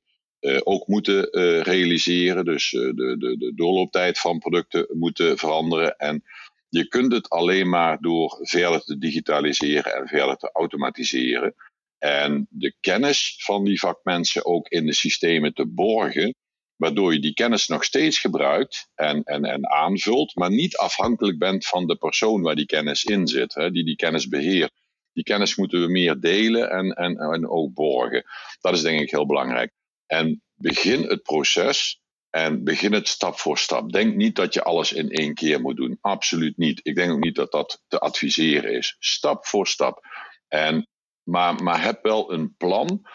[0.64, 1.30] ook moeten
[1.62, 2.44] realiseren.
[2.44, 5.96] Dus de, de, de doorlooptijd van producten moeten veranderen.
[5.96, 6.22] En
[6.68, 11.54] je kunt het alleen maar door verder te digitaliseren en verder te automatiseren.
[11.98, 16.34] En de kennis van die vakmensen ook in de systemen te borgen,
[16.76, 21.66] waardoor je die kennis nog steeds gebruikt en, en, en aanvult, maar niet afhankelijk bent
[21.66, 24.72] van de persoon waar die kennis in zit, hè, die die kennis beheert.
[25.12, 28.24] Die kennis moeten we meer delen en, en, en ook borgen.
[28.60, 29.72] Dat is denk ik heel belangrijk.
[30.06, 32.00] En begin het proces
[32.30, 33.92] en begin het stap voor stap.
[33.92, 35.98] Denk niet dat je alles in één keer moet doen.
[36.00, 36.80] Absoluut niet.
[36.82, 38.96] Ik denk ook niet dat dat te adviseren is.
[38.98, 40.06] Stap voor stap.
[40.48, 40.88] En,
[41.22, 43.06] maar, maar heb wel een plan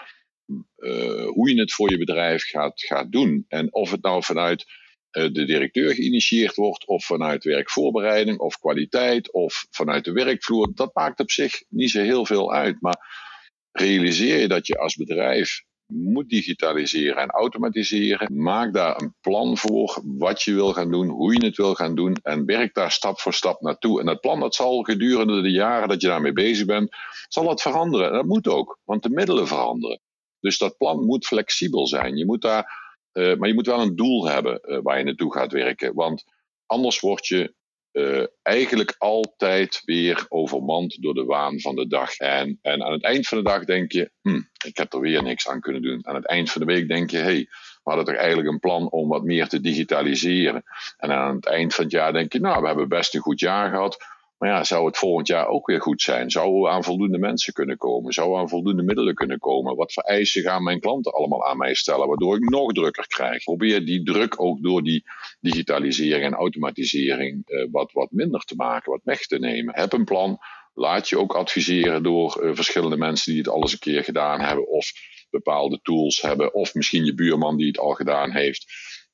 [0.77, 3.45] uh, hoe je het voor je bedrijf gaat, gaat doen.
[3.47, 4.65] En of het nou vanuit
[5.11, 10.95] uh, de directeur geïnitieerd wordt, of vanuit werkvoorbereiding, of kwaliteit, of vanuit de werkvloer, dat
[10.95, 12.81] maakt op zich niet zo heel veel uit.
[12.81, 13.29] Maar
[13.71, 18.41] realiseer je dat je als bedrijf moet digitaliseren en automatiseren.
[18.41, 21.95] Maak daar een plan voor wat je wil gaan doen, hoe je het wil gaan
[21.95, 23.99] doen en werk daar stap voor stap naartoe.
[23.99, 26.89] En dat plan dat zal gedurende de jaren dat je daarmee bezig bent,
[27.27, 28.07] zal dat veranderen.
[28.07, 30.01] En dat moet ook, want de middelen veranderen.
[30.39, 32.17] Dus dat plan moet flexibel zijn.
[32.17, 35.33] Je moet daar, uh, maar je moet wel een doel hebben uh, waar je naartoe
[35.33, 35.93] gaat werken.
[35.93, 36.23] Want
[36.65, 37.53] anders word je
[37.93, 42.17] uh, eigenlijk altijd weer overmand door de waan van de dag.
[42.17, 45.23] En, en aan het eind van de dag denk je, hm, ik heb er weer
[45.23, 46.07] niks aan kunnen doen.
[46.07, 47.47] Aan het eind van de week denk je, hé, hey,
[47.83, 50.63] we hadden toch eigenlijk een plan om wat meer te digitaliseren.
[50.97, 53.39] En aan het eind van het jaar denk je, nou, we hebben best een goed
[53.39, 53.97] jaar gehad.
[54.41, 56.31] Maar ja, zou het volgend jaar ook weer goed zijn?
[56.31, 58.13] Zouden we aan voldoende mensen kunnen komen?
[58.13, 59.75] Zouden we aan voldoende middelen kunnen komen?
[59.75, 63.43] Wat voor eisen gaan mijn klanten allemaal aan mij stellen, waardoor ik nog drukker krijg?
[63.43, 65.03] Probeer die druk ook door die
[65.39, 69.75] digitalisering en automatisering uh, wat, wat minder te maken, wat weg te nemen.
[69.75, 70.37] Heb een plan.
[70.73, 74.39] Laat je ook adviseren door uh, verschillende mensen die het al eens een keer gedaan
[74.39, 74.91] hebben, of
[75.29, 78.65] bepaalde tools hebben, of misschien je buurman die het al gedaan heeft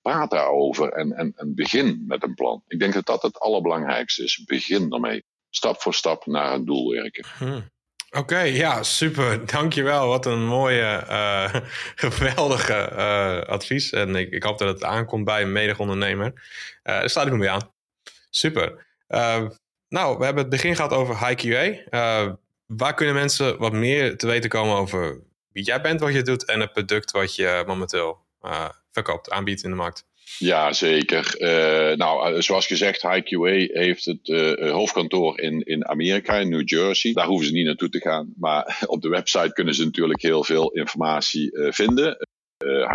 [0.07, 2.63] praat daarover en, en, begin met een plan.
[2.67, 4.43] Ik denk dat dat het allerbelangrijkste is.
[4.45, 5.23] Begin ermee.
[5.49, 7.25] Stap voor stap naar een doel werken.
[7.37, 7.69] Hmm.
[8.11, 9.45] Oké, ja, super.
[9.55, 10.07] Dankjewel.
[10.07, 11.55] Wat een mooie, uh,
[12.05, 13.89] geweldige uh, advies.
[13.89, 16.27] En ik, hoop dat het aankomt bij een medig ondernemer.
[16.35, 16.41] Uh,
[16.83, 17.71] daar sluit ik me mee aan.
[18.29, 18.85] Super.
[19.87, 22.37] nou, we hebben het begin gehad over HiQA.
[22.65, 26.45] waar kunnen mensen wat meer te weten komen over wie jij bent, wat je doet
[26.45, 28.26] en het product wat je momenteel
[28.91, 30.05] verkoopt, aanbiedt in de markt.
[30.37, 31.35] Ja, zeker.
[31.37, 34.27] Uh, nou, eh, zoals gezegd, HiQA heeft het
[34.59, 37.13] hoofdkantoor in, in Amerika, in New Jersey.
[37.13, 38.33] Daar hoeven ze niet naartoe te gaan.
[38.35, 42.17] Maar op de website kunnen ze natuurlijk heel veel informatie vinden.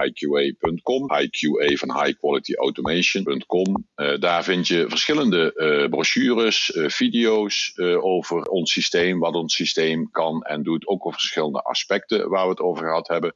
[0.03, 3.87] hiqa.com, HiQA van High Quality Automation.com.
[4.19, 10.87] daar vind je verschillende brochures, video's over ons systeem, wat ons systeem kan en doet.
[10.87, 13.35] Ook over verschillende aspecten waar we het over gehad hebben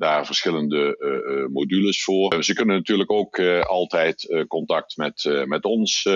[0.00, 2.44] daar verschillende uh, modules voor.
[2.44, 6.08] Ze kunnen natuurlijk ook uh, altijd contact met, met ons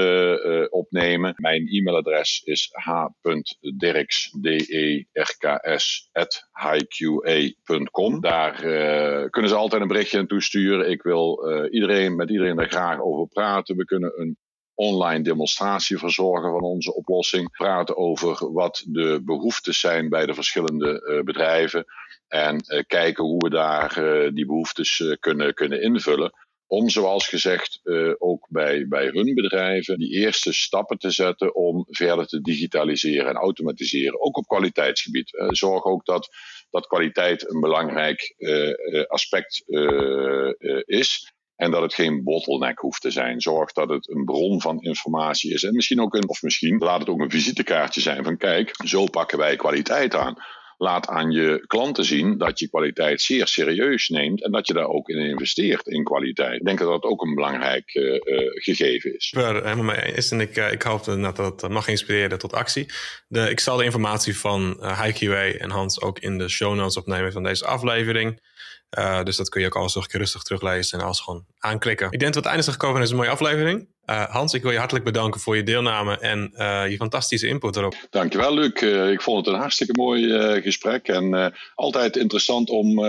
[0.70, 1.34] opnemen.
[1.36, 3.40] Mijn e-mailadres is h.dirks.com.
[8.20, 8.56] Daar
[9.30, 10.90] kunnen ze altijd een berichtje naartoe sturen.
[10.90, 11.38] Ik wil
[11.70, 13.76] iedereen, met iedereen daar graag over praten.
[13.76, 14.38] We kunnen een
[14.74, 17.50] online demonstratie verzorgen van onze oplossing.
[17.50, 21.84] Praten over wat de behoeftes zijn bij de verschillende bedrijven.
[22.28, 26.32] En uh, kijken hoe we daar uh, die behoeftes kunnen, kunnen invullen.
[26.66, 27.80] Om, zoals gezegd,
[28.18, 33.34] ook bij, bij hun bedrijven die eerste stappen te zetten om verder te digitaliseren en
[33.34, 34.20] automatiseren.
[34.20, 35.30] Ook op kwaliteitsgebied.
[35.48, 36.28] zorg ook dat,
[36.70, 38.34] dat kwaliteit een belangrijk
[39.08, 39.64] aspect
[40.84, 41.33] is.
[41.56, 43.40] En dat het geen bottleneck hoeft te zijn.
[43.40, 45.62] Zorg dat het een bron van informatie is.
[45.62, 49.04] En misschien ook een, of misschien laat het ook een visitekaartje zijn van kijk, zo
[49.04, 50.36] pakken wij kwaliteit aan
[50.78, 54.88] laat aan je klanten zien dat je kwaliteit zeer serieus neemt en dat je daar
[54.88, 56.60] ook in investeert in kwaliteit.
[56.60, 58.20] Ik denk dat dat ook een belangrijk uh, uh,
[58.52, 59.32] gegeven is.
[60.30, 62.86] En ik, uh, ik hoop dat dat mag inspireren tot actie.
[63.28, 67.32] De, ik zal de informatie van HiQA en Hans ook in de show notes opnemen
[67.32, 68.40] van deze aflevering.
[68.98, 72.10] Uh, dus dat kun je ook alles nog rustig teruglezen en alles gewoon aanklikken.
[72.10, 73.88] Ik denk dat we het einde zijn gekomen in deze mooie aflevering.
[74.06, 77.76] Uh, Hans, ik wil je hartelijk bedanken voor je deelname en uh, je fantastische input
[77.76, 77.96] erop.
[78.10, 78.82] Dankjewel, Luc.
[79.12, 80.28] ik vond het een hartstikke mooi
[80.62, 83.04] gesprek en altijd interessant om,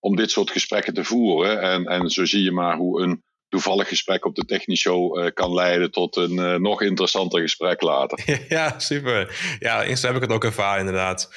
[0.00, 1.60] om dit soort gesprekken te voeren.
[1.60, 3.22] En, en zo zie je maar hoe een
[3.52, 8.18] toevallig gesprek op de Technishow uh, kan leiden tot een uh, nog interessanter gesprek later.
[8.48, 9.36] ja, super.
[9.58, 11.34] Ja, eerst heb ik het ook ervaren inderdaad.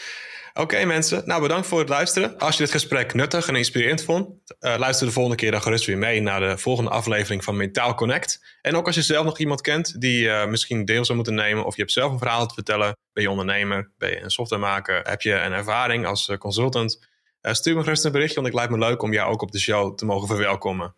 [0.60, 2.38] Oké mensen, nou bedankt voor het luisteren.
[2.38, 4.30] Als je dit gesprek nuttig en inspirerend vond,
[4.60, 7.95] uh, luister de volgende keer dan gerust weer mee naar de volgende aflevering van Mentaal
[7.95, 8.58] Connect.
[8.62, 11.66] En ook als je zelf nog iemand kent die uh, misschien deel zou moeten nemen,
[11.66, 15.01] of je hebt zelf een verhaal te vertellen, ben je ondernemer, ben je een softwaremaker,
[15.03, 17.08] heb je een ervaring als uh, consultant,
[17.41, 19.60] stuur me gerust een berichtje, want ik lijkt me leuk om jou ook op de
[19.60, 20.95] show te mogen verwelkomen.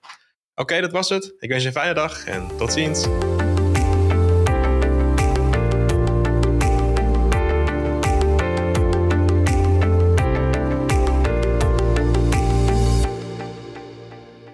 [0.56, 1.34] Oké, dat was het.
[1.40, 3.08] Ik wens je een fijne dag en tot ziens.